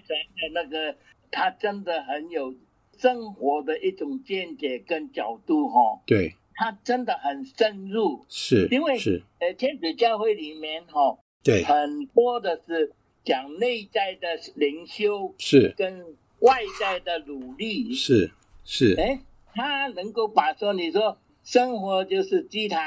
[0.54, 0.96] 那个，
[1.30, 2.54] 他真的很有
[2.96, 6.00] 生活的一种见解跟角度哈、哦。
[6.06, 9.22] 对，他真的很深入，是因为是。
[9.40, 12.92] 呃，天主教会里面哈、哦，对，很多的是
[13.26, 15.74] 讲内在的灵修，是。
[15.76, 18.30] 跟外在的努力，是
[18.64, 18.94] 是。
[18.98, 19.20] 哎。
[19.58, 22.78] 他能够把说，你说生活就是机台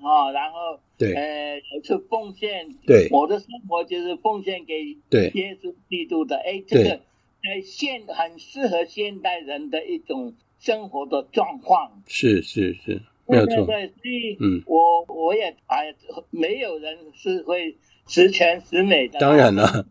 [0.00, 5.30] 哈，然后对，呃，是奉献，对，我的生活就是奉献给对。
[5.34, 6.96] 耶稣基督的，哎，这个
[7.42, 15.94] 在现很适合现代人的一种生活的状况，是是是，没有错，对，对，所以，嗯，我我也哎，
[16.30, 17.76] 没有人是会
[18.06, 19.86] 十全十美的，当然了，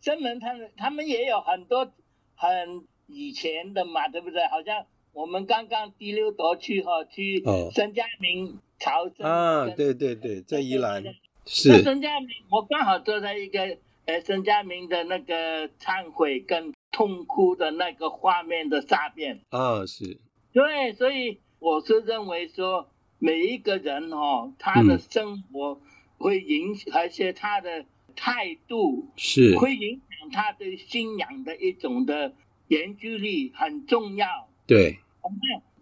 [0.00, 1.92] 真人他们他们也有很多
[2.34, 4.46] 很以前的嘛，对不对？
[4.48, 4.86] 好像。
[5.12, 7.42] 我们刚刚第六朵去哈，去
[7.74, 11.02] 圣嘉明朝圣啊，对对对，在宜兰。
[11.44, 11.82] 是。
[11.82, 20.16] 圣嘉明，我刚好坐在一个呃圣嘉明的那个忏悔跟痛哭的那个画面的下边啊，是。
[20.52, 22.88] 对，所以我是认为说
[23.18, 25.80] 每一个人哦，他的生活
[26.20, 32.34] 会影响，而且他的态度是会影响他对信仰的一种的
[32.68, 34.48] 凝聚力很重要。
[34.66, 34.98] 对，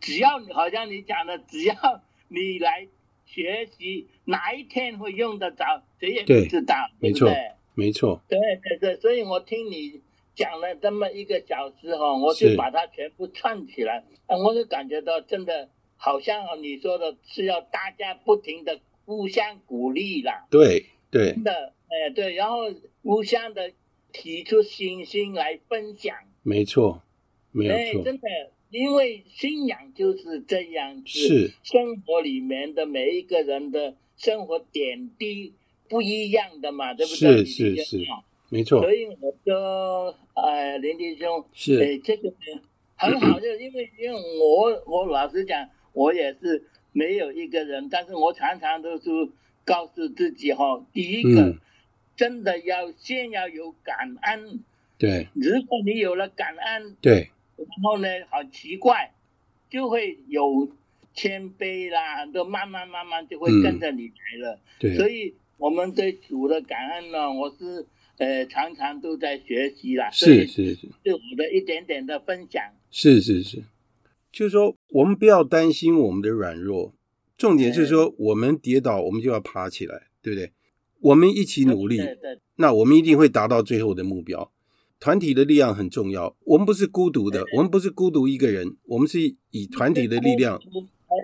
[0.00, 1.74] 只要你好像你讲的，只要
[2.28, 2.86] 你来
[3.26, 7.28] 学习，哪一天会用得着，谁也不知道，对，对不对？
[7.28, 7.32] 没错，
[7.74, 8.22] 没错。
[8.28, 10.00] 对对对，所以我听你
[10.34, 20.46] 讲了这么一个小时哈，我就把它全部串起来，我就感觉到真的好像你说的是要大家不停的互相鼓励啦。
[20.50, 21.32] 对对。
[21.32, 22.70] 真的，哎对，然后
[23.02, 23.72] 互相的
[24.12, 26.14] 提出信心来分享。
[26.42, 27.02] 没错，
[27.52, 28.28] 没有错，真的。
[28.68, 35.54] 因为信仰就是这样子，是生活里面的每一个人的生活点滴
[35.88, 37.46] 不一样的嘛，对不对？
[37.46, 38.06] 是是是，
[38.50, 38.82] 没错。
[38.82, 42.30] 所以我说，呃，林弟兄，是，哎，这个
[42.96, 46.62] 很好，就因为因为我我老实讲，我也是
[46.98, 49.08] 没有一个人，但是我常常都是
[49.64, 51.58] 告诉自己哈，第一个，嗯、
[52.16, 54.60] 真的要先要有感恩，
[54.98, 57.30] 对，如果你有了感恩，对。
[57.56, 59.12] 然后呢，好奇怪，
[59.68, 60.70] 就会有
[61.12, 64.54] 谦卑啦，很多慢慢慢慢就会跟着你来了。
[64.54, 67.84] 嗯、对，所以我们对主的感恩呢，我是
[68.18, 70.08] 呃常常都在学习啦。
[70.12, 72.62] 是是是，对我的一点点的分享。
[72.92, 73.64] 是是是，
[74.30, 76.94] 就是说我们不要担心我们的软弱，
[77.36, 80.52] 重点是说我们跌倒，我们就要爬起来，对不对？
[81.00, 82.00] 我们一起努力，
[82.56, 84.50] 那我们一定会达到最后的目标。
[85.00, 90.60] 团体的力量很重要，我们不是孤独的，我们不是孤独一个人，我们是以团体的力量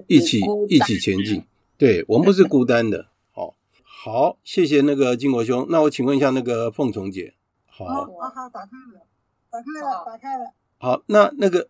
[0.07, 1.43] 一起一起前进。
[1.77, 3.09] 对，我们不是孤单的。
[3.33, 5.67] 好，好，谢谢那个金国兄。
[5.69, 7.35] 那我请问一下那个凤虫姐。
[7.67, 9.03] 好，好好，打开了，
[9.51, 10.53] 打开了，打开了。
[10.79, 11.69] 好，那那个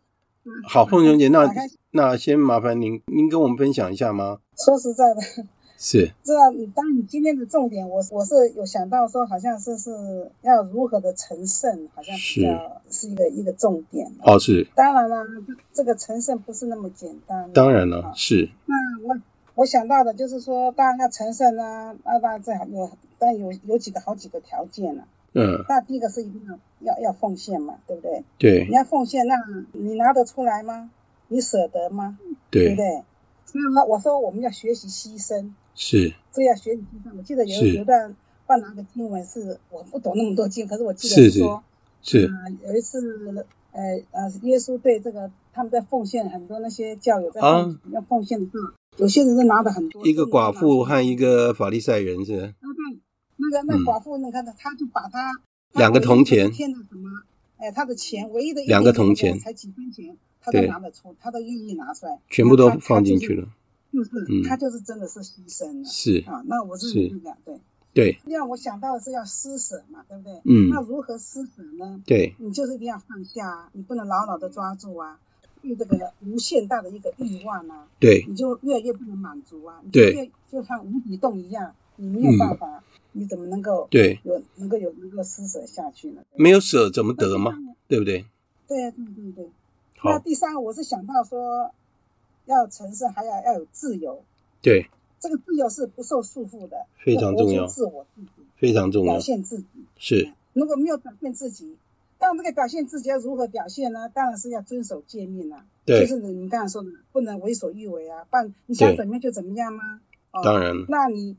[0.67, 1.49] 好，凤琼姐，那
[1.91, 4.39] 那先麻烦您，您跟我们分享一下吗？
[4.57, 5.21] 说实在的。
[5.77, 14.11] 是，知道你当你今天的重点，我我是有想到说，好像是是要如何的成圣，好像比较是一个一个重点。
[14.23, 14.67] 哦，是。
[14.75, 15.27] 当然了，
[15.73, 17.51] 这个成圣不是那么简单。
[17.53, 18.49] 当然了，是。
[18.67, 18.75] 那
[19.07, 19.21] 我
[19.57, 25.05] 我想到的就是说，当然要成圣啊，那当然这还有，但有有几个好几个条件了。
[25.35, 25.65] 嗯。
[25.69, 28.25] 那第一个是一定要要要奉献嘛，对不对？
[28.39, 28.67] 对。
[28.69, 29.35] 你要奉献，那
[29.73, 30.91] 你拿得出来吗？
[31.29, 32.19] 你舍得吗？
[32.51, 32.65] 对。
[32.65, 33.03] 对不对？
[33.47, 35.53] 所以呢，我说我们要学习牺牲。
[35.77, 37.17] 是，这要学习牺牲。
[37.17, 38.15] 我记得有有一段
[38.47, 41.65] 放哪个经文是我不懂那么多经，可是我记得是说，
[42.01, 43.83] 是，是、呃、有一次，呃
[44.13, 50.07] 呃，耶稣对这个他们在奉献很多那些教友在要奉献的时候，有些人是拿的很多。
[50.07, 52.37] 一个寡妇和一个法利赛人是。
[52.37, 53.01] 对，
[53.51, 55.33] 那个那寡妇，你看他，他就把他
[55.73, 57.11] 两个铜钱，欠的什么？
[57.57, 63.49] 哎，他的钱唯一的两个铜钱才几分钱，他都拿得出，他都愿意拿出来，全部都放进去了。
[63.93, 64.11] 就是，
[64.49, 67.61] 他就是真的是牺牲了，是啊，那我是这样，对
[67.93, 68.19] 对。
[68.27, 70.33] 让我想到的是要施舍嘛，对不对？
[70.45, 70.69] 嗯。
[70.69, 72.03] 那如何施舍呢？
[72.05, 75.21] 对，你就是一定要放下，你不能牢牢的抓住啊，
[75.63, 82.83] 对这个无限大的一个欲望啊，对，你就越来越不能满足啊，对，越就像无底洞一样，你没有办法，
[83.17, 86.23] 你怎么能够对有能够有能够施舍下去呢？
[86.35, 87.57] 没有舍怎么得嘛，
[87.89, 88.27] 对不对？
[88.69, 89.51] 对对对对。
[90.03, 91.71] 那第三个我是想到说，
[92.47, 94.23] 要成圣还要要有自由。
[94.61, 94.91] 对，
[95.21, 97.67] 这个自由是不受束缚的，非常重要。
[97.67, 100.33] 自我自己，非常重要，表现自己是。
[100.53, 101.77] 如果没有表现自己，
[102.19, 104.09] 当这个表现自己要如何表现呢？
[104.09, 105.65] 当然是要遵守诫命啊。
[105.87, 110.01] 对，就是你刚才说的，不能为所欲为啊，不然你想怎么样就怎么样吗？
[110.33, 110.75] 哦、当然。
[110.89, 111.37] 那你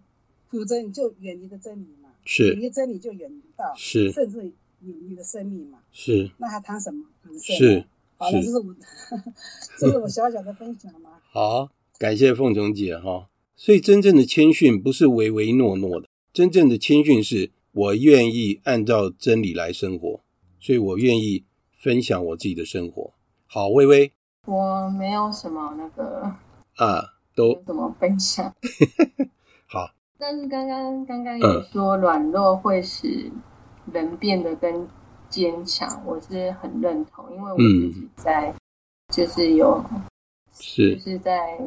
[0.58, 2.10] 否则你就远离的真理嘛。
[2.26, 2.54] 是。
[2.54, 3.74] 远离真理就远离道。
[3.76, 4.12] 是。
[4.12, 4.42] 甚至
[4.82, 5.80] 远离的生命嘛。
[5.92, 6.32] 是。
[6.38, 7.06] 那还谈什么？
[7.42, 7.86] 是。
[8.18, 8.76] 好了，这是我，
[9.78, 11.10] 这是我小小的分享嘛。
[11.32, 13.30] 好，感谢凤琼姐哈。
[13.58, 20.22] 所以真正的谦逊不是唯唯诺诺的，真正的谦逊是我愿意按照真理来生活，
[20.60, 21.44] 所以我愿意
[21.74, 23.14] 分享我自己的生活。
[23.48, 24.12] 好，微微。
[24.46, 26.34] 我没有什么那个
[26.76, 28.54] 啊，都怎么分享？
[29.68, 33.32] 好，但是刚刚刚刚有说软弱会使
[33.92, 34.88] 人变得更
[35.30, 38.54] 坚强，嗯、我是很认同，因为我自己在
[39.14, 40.02] 就是有、嗯、
[40.54, 41.60] 是就是在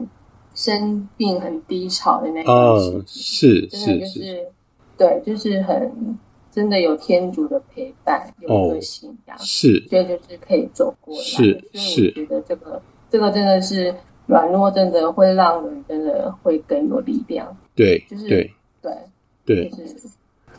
[0.55, 4.49] 生病很低潮的那段时间，哦、是真的就是，是
[4.96, 6.18] 对，就是很。
[6.51, 11.22] 真的有天主的陪伴，有个信仰，哦、是，所以就是可以走过来。
[11.22, 13.94] 是，所以我觉得这个这个真的是
[14.26, 17.57] 软弱，真的会让人真的会更有力量。
[17.78, 18.50] 对，就是对
[18.82, 18.96] 对
[19.46, 20.08] 对，就是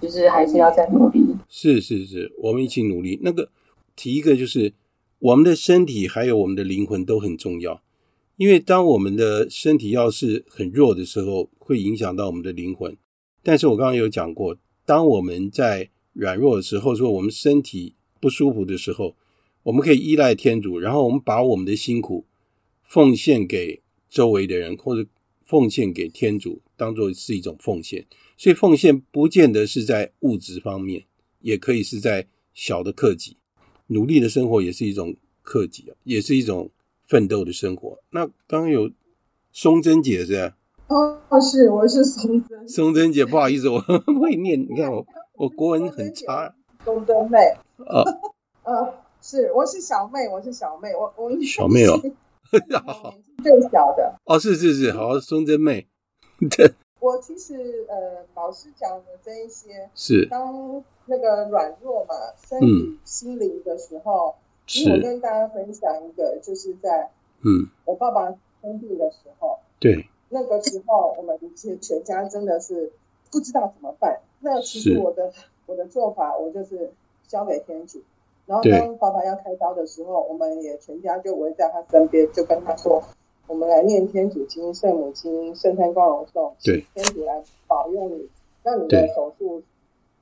[0.02, 1.36] 就是还是要再努力。
[1.50, 3.20] 是是是，我们一起努力。
[3.22, 3.50] 那个
[3.98, 4.72] 提一个就是，
[5.20, 7.84] 我们的身体还有我们的灵魂都很重要，
[8.38, 12.96] 因为当我们的身体要是很弱的时候，会影响到我们的灵魂。
[13.44, 14.56] 但是我刚刚有讲过。
[14.86, 19.14] 当我们在软弱的时候，说我们身体不舒服的时候，
[19.64, 22.24] 我们可以依赖天主，然后我们把我们的辛苦
[22.82, 25.08] 奉献给周围的人，或者
[25.50, 28.06] 奉献给天主，当做是一种奉献。
[28.38, 31.04] 所以奉献不见得是在物质方面，
[31.42, 33.36] 也可以是在小的克己，
[33.88, 36.70] 努力的生活也是一种克己，也是一种
[37.04, 37.98] 奋斗的生活。
[38.12, 38.92] 那刚刚有
[39.52, 40.56] 松针姐是吧？
[40.88, 42.70] 哦，是，我是松针。
[42.70, 44.62] 松针姐，不好意思，我 不会念。
[44.62, 46.54] 你看我，我国文很差。
[46.86, 47.40] 松针妹。
[47.78, 48.06] 哦。
[48.64, 52.00] 呃，是，我是小妹，我是小妹，我我小妹哦。
[53.40, 53.44] 好。
[53.44, 54.16] 最小的。
[54.26, 55.88] 哦，是是是，好，松珍妹。
[56.56, 56.74] 对。
[57.00, 62.14] 我其实呃，老师讲的这一些，是当那个软弱嘛，
[62.46, 64.36] 身体、心灵的时候，
[64.68, 64.92] 是。
[64.92, 67.10] 我跟大家分享一个，就是在
[67.42, 68.26] 嗯，我爸爸
[68.62, 70.06] 生病的时候，对。
[70.28, 72.92] 那个时候，我们全全家真的是
[73.32, 74.20] 不知道怎么办。
[74.42, 75.32] 那其实我的
[75.66, 76.92] 我的做法，我就是
[77.28, 78.02] 交给天主。
[78.46, 83.02] 然后当爸爸要开刀的时候，我们也全家就围在他身边，就跟他说
[83.50, 88.30] ：“我们来念天主经、圣母经、圣餐光荣颂，对，天主来保佑你，
[88.64, 89.62] 让你的手术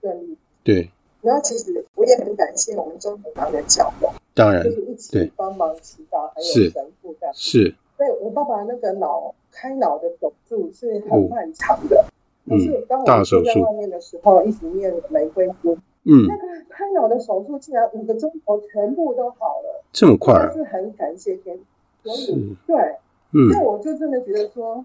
[0.01, 0.89] 顺利。”对。
[1.21, 7.35] 然后其实我也很感谢我们中堂的教友，当然就是一起帮忙祈祷，还有神父这样。
[7.35, 7.75] 是。
[7.97, 9.35] 对我爸爸那个脑。
[9.59, 12.05] 开脑的手术是很漫长的，
[12.47, 15.73] 可、嗯、是当我住在外面的时候，一直念玫瑰经，
[16.03, 21.59] 嗯，那个开脑的手术竟然五个钟头全部都好了，这么快、啊，是很感谢天，
[22.03, 22.75] 所以对，
[23.37, 24.83] 嗯，所以我就真的觉得说，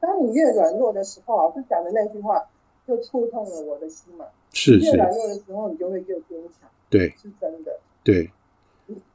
[0.00, 2.44] 当你越软弱的时候，老师讲的那句话
[2.86, 4.78] 就触痛了我的心嘛，是。
[4.78, 8.30] 是，越软弱的时候，你就会越坚强，对，是真的，对，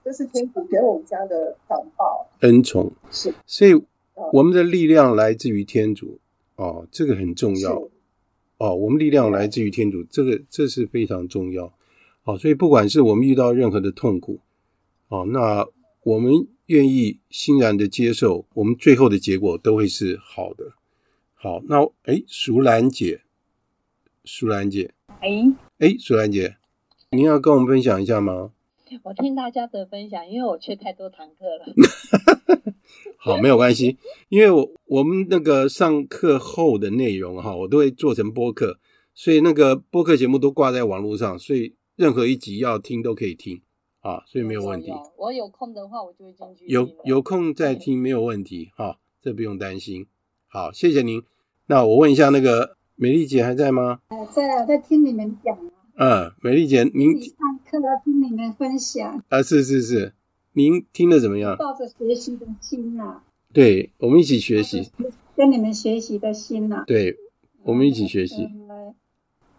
[0.03, 3.81] 这是天主给我们家的长报恩宠，是，所以。
[4.33, 6.19] 我们的力量来自于天主，
[6.57, 7.87] 哦，这个很重要，
[8.57, 11.71] 哦，我们力量来自于天主，这个这是非常重要，
[12.25, 14.39] 哦，所以不管是我们遇到任何的痛苦，
[15.07, 15.65] 哦，那
[16.03, 16.33] 我们
[16.69, 20.73] 愿意欣然的接受，我们最后的结果都会是好的。
[21.33, 23.21] 好，那哎，淑兰姐，
[24.23, 25.29] 淑兰姐，哎，
[25.79, 26.57] 哎，淑兰姐，
[27.09, 28.51] 您要跟我们分享一下吗？
[29.01, 32.73] 我听大家的分享，因为我缺太多堂课了。
[33.17, 33.97] 好，没有关系，
[34.29, 38.77] 因为我我们那个上课后的内容哈，我都会做成播客，
[39.15, 43.59] 所以那个播客节目都挂在网络上，所以任何一集要听都可以听
[44.09, 44.91] 啊，所以没有问题。
[45.17, 46.65] 我有空的话，我就会进去。
[46.67, 50.07] 有有空再听没有问题哈，这不用担心。
[50.47, 51.21] 好，谢谢您。
[51.67, 53.99] 那我问一下，那个美丽姐还在吗？
[54.33, 55.57] 在啊，在听你们讲。
[55.95, 57.35] 嗯，美丽姐，您上
[57.69, 60.13] 课要听你们分享啊，是是是，
[60.53, 61.57] 您听的怎么样？
[61.57, 64.89] 抱着学习的心呐、啊，对，我们一起学习，
[65.35, 67.17] 跟你们学习的心呐、啊，对，
[67.63, 68.95] 我们一起学习，嗯、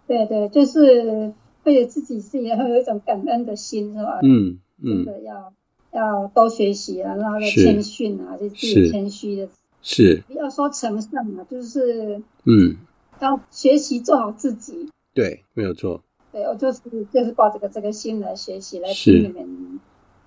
[0.07, 1.33] 对对，就是
[1.73, 4.21] 对自己是也会有一种感恩的心，是吧？
[4.23, 5.53] 嗯嗯，真的要
[5.93, 9.49] 要多学习啊，然后谦逊啊，就自己谦虚的，
[9.83, 12.77] 是，不要说成圣嘛，就是嗯，
[13.21, 16.03] 要学习做好自己，对，没有错。
[16.33, 16.81] 对，我就是
[17.12, 19.81] 就是抱这个这个心来学习，来听你们，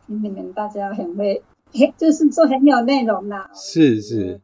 [0.05, 1.41] 听你们大家很会，
[1.97, 3.49] 就是说很有内容啦。
[3.55, 4.41] 是是，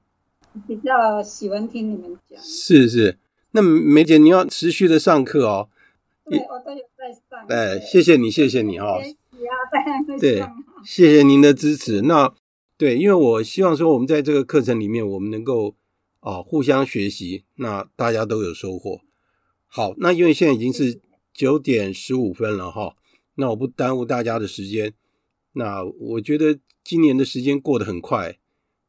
[0.65, 2.41] 比较喜欢听你们讲。
[2.41, 3.17] 是是，
[3.51, 5.67] 那梅姐你要持续的上课哦。
[6.25, 7.45] 对，我都有在上。
[7.49, 9.01] 哎，谢谢你，谢谢你哈、哦。
[10.19, 10.43] 对，
[10.83, 12.01] 谢谢您的支持。
[12.01, 12.33] 那
[12.77, 15.75] 对，因为我希望说，我们在这个课程里面，我们能够
[16.19, 19.01] 啊互相学习，那大家都有收获。
[19.67, 20.99] 好，那因为现在已经是
[21.33, 22.95] 九点十五分了哈，
[23.35, 24.93] 那我不耽误大家的时间。
[25.53, 28.37] 那我觉得今年的时间过得很快，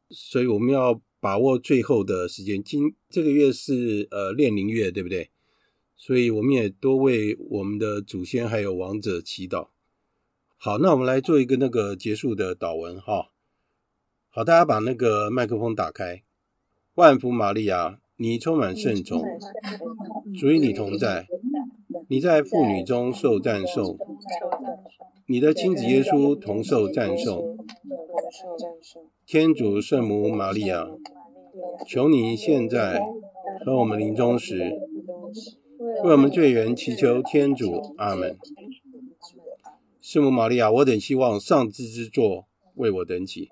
[0.09, 2.63] 所以我们要把握最后的时间。
[2.63, 5.29] 今这个月是呃练灵月，对不对？
[6.03, 9.67] 所以我们也多为我们的祖先还有亡者祈祷。
[10.57, 13.29] 好，那我们来做一个那个结束的祷文哈。
[14.31, 16.23] 好，大家把那个麦克风打开。
[16.95, 19.21] 万福玛利亚，你充满圣宠，
[20.39, 21.27] 主与你同在，
[22.07, 23.95] 你在妇女中受赞颂，
[25.27, 27.59] 你的亲子耶稣同受赞颂。
[29.27, 30.87] 天主圣母玛利亚，
[31.87, 32.99] 求你现在
[33.63, 34.71] 和我们临终时。
[36.03, 38.37] 为我们罪人祈求天主，阿门。
[39.99, 43.49] 圣母玛利亚，我等希望上智之座为我等起。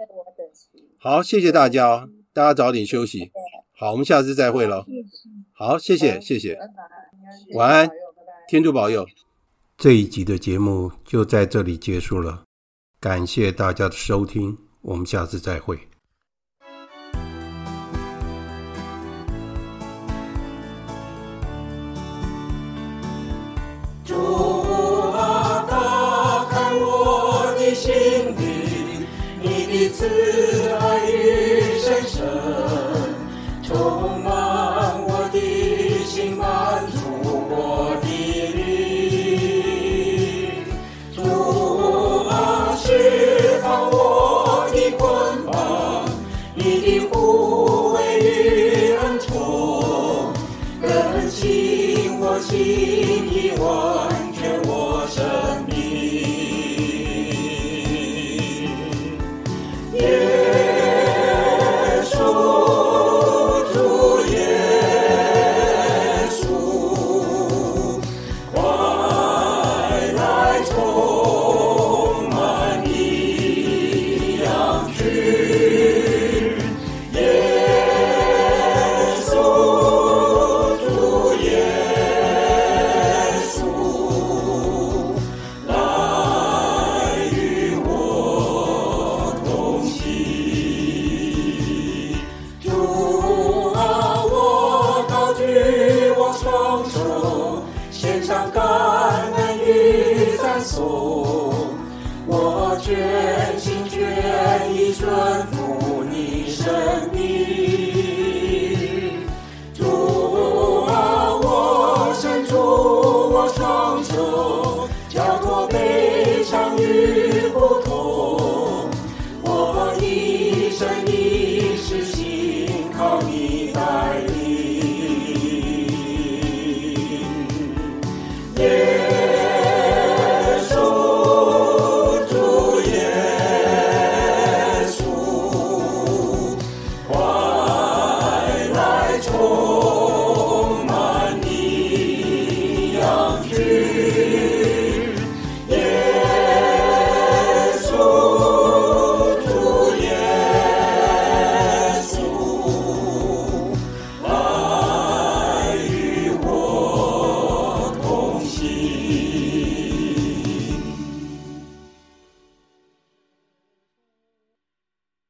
[0.98, 3.32] 好，谢谢大家，大家早点休息。
[3.72, 4.86] 好，我们下次再会了。
[5.54, 6.60] 好，谢谢，谢谢。
[7.56, 7.90] 晚安，
[8.48, 9.08] 天主保佑。
[9.76, 12.44] 这一集的节目就在这里结束了，
[13.00, 15.89] 感谢大家的收听，我们下次再会。